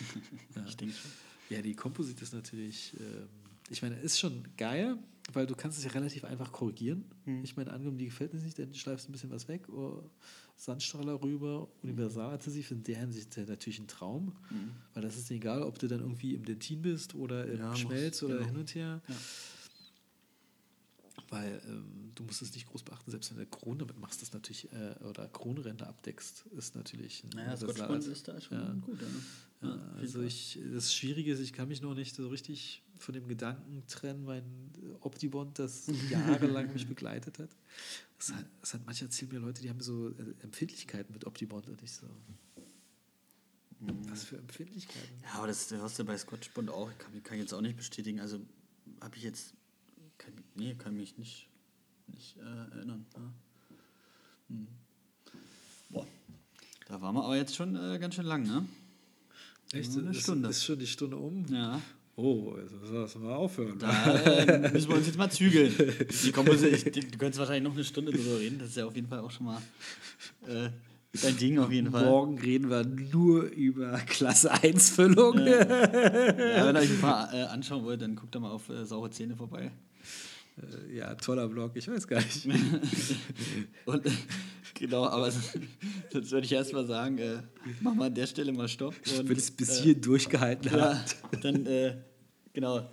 [0.56, 0.64] ja.
[0.66, 1.10] Ich denke schon.
[1.48, 3.28] Ja, die Komposit ist natürlich, ähm,
[3.70, 4.98] ich meine, ist schon geil,
[5.32, 7.04] weil du kannst es ja relativ einfach korrigieren.
[7.24, 7.42] Mhm.
[7.44, 10.02] Ich meine, angenommen, die gefällt dir nicht, dann schleifst du ein bisschen was weg, oder
[10.56, 14.72] Sandstrahler rüber, Universaladhesiv, in der Hinsicht ja natürlich ein Traum, Mhm.
[14.92, 18.22] weil das ist egal, ob du dann irgendwie im Dentin bist oder im Ja, Schmelz
[18.22, 18.46] oder genau.
[18.48, 19.00] hin und her.
[19.08, 19.14] Ja.
[21.28, 24.32] Weil ähm, du musst es nicht groß beachten, selbst wenn du Krone damit machst, das
[24.32, 27.76] natürlich, äh, oder Kronränder abdeckst, ist natürlich ein Naja, Result.
[27.76, 28.72] Scotch-Bond ist da schon Ja.
[28.84, 29.00] gut.
[29.00, 29.06] Ja.
[29.62, 33.28] Ja, also ich, das Schwierige ist, ich kann mich noch nicht so richtig von dem
[33.28, 34.44] Gedanken trennen, mein
[35.00, 37.50] Optibond, das jahrelang mich begleitet hat.
[38.18, 41.68] Es hat, es hat manche erzählen mir Leute, die haben so äh, Empfindlichkeiten mit Optibond
[41.68, 42.06] und ich so.
[43.80, 45.22] Was für Empfindlichkeiten?
[45.22, 46.90] Ja, aber das hörst du bei Scotch Bond auch.
[46.90, 48.20] Ich kann, kann ich jetzt auch nicht bestätigen.
[48.20, 48.40] Also
[49.00, 49.54] habe ich jetzt.
[50.18, 51.48] Kann, nee, kann mich nicht,
[52.08, 53.06] nicht äh, erinnern.
[53.14, 53.32] Ja.
[54.48, 54.66] Hm.
[55.88, 56.06] Boah.
[56.86, 58.66] Da waren wir aber jetzt schon äh, ganz schön lang, ne?
[59.72, 59.96] Echt?
[59.96, 60.48] Eine ist, Stunde.
[60.48, 61.44] ist schon die Stunde um?
[61.50, 61.80] Ja.
[62.16, 63.78] Oh, müssen wir mal aufhören.
[63.78, 65.72] Da äh, müssen wir uns jetzt mal zügeln.
[66.24, 68.58] Die Kompos ich, die, du könntest wahrscheinlich noch eine Stunde drüber reden.
[68.58, 69.62] Das ist ja auf jeden Fall auch schon mal
[70.46, 70.68] äh,
[71.22, 72.04] dein Ding auf jeden Fall.
[72.04, 75.38] Morgen reden wir nur über Klasse 1 Füllung.
[75.38, 75.68] Ja,
[76.66, 79.10] wenn ihr euch ein paar äh, anschauen wollt, dann guckt doch mal auf äh, saure
[79.10, 79.70] Zähne vorbei.
[80.58, 82.46] Äh, ja, toller Blog, ich weiß gar nicht.
[83.86, 84.02] Und,
[84.80, 85.30] genau, aber
[86.12, 87.42] sonst würde ich erstmal sagen, äh,
[87.80, 88.94] mach mal an der Stelle mal Stopp.
[89.18, 91.16] Und, Wenn es bis äh, hier durchgehalten ja, hat.
[91.44, 91.96] dann, äh,
[92.52, 92.88] genau,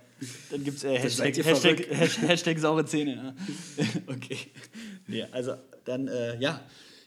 [0.50, 1.86] dann gibt es äh, Hashtag, Hashtag.
[1.90, 3.34] Hashtag, Hashtag saure Zähne.
[3.76, 3.84] Ja.
[4.06, 4.38] okay.
[5.06, 6.60] Nee, also dann, äh, ja,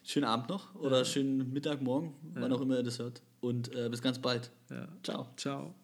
[0.03, 3.21] schönen Abend noch oder schönen Mittag, morgen, wann auch immer ihr das hört.
[3.39, 4.51] Und äh, bis ganz bald.
[4.69, 4.87] Ja.
[5.03, 5.27] Ciao.
[5.37, 5.75] Ciao.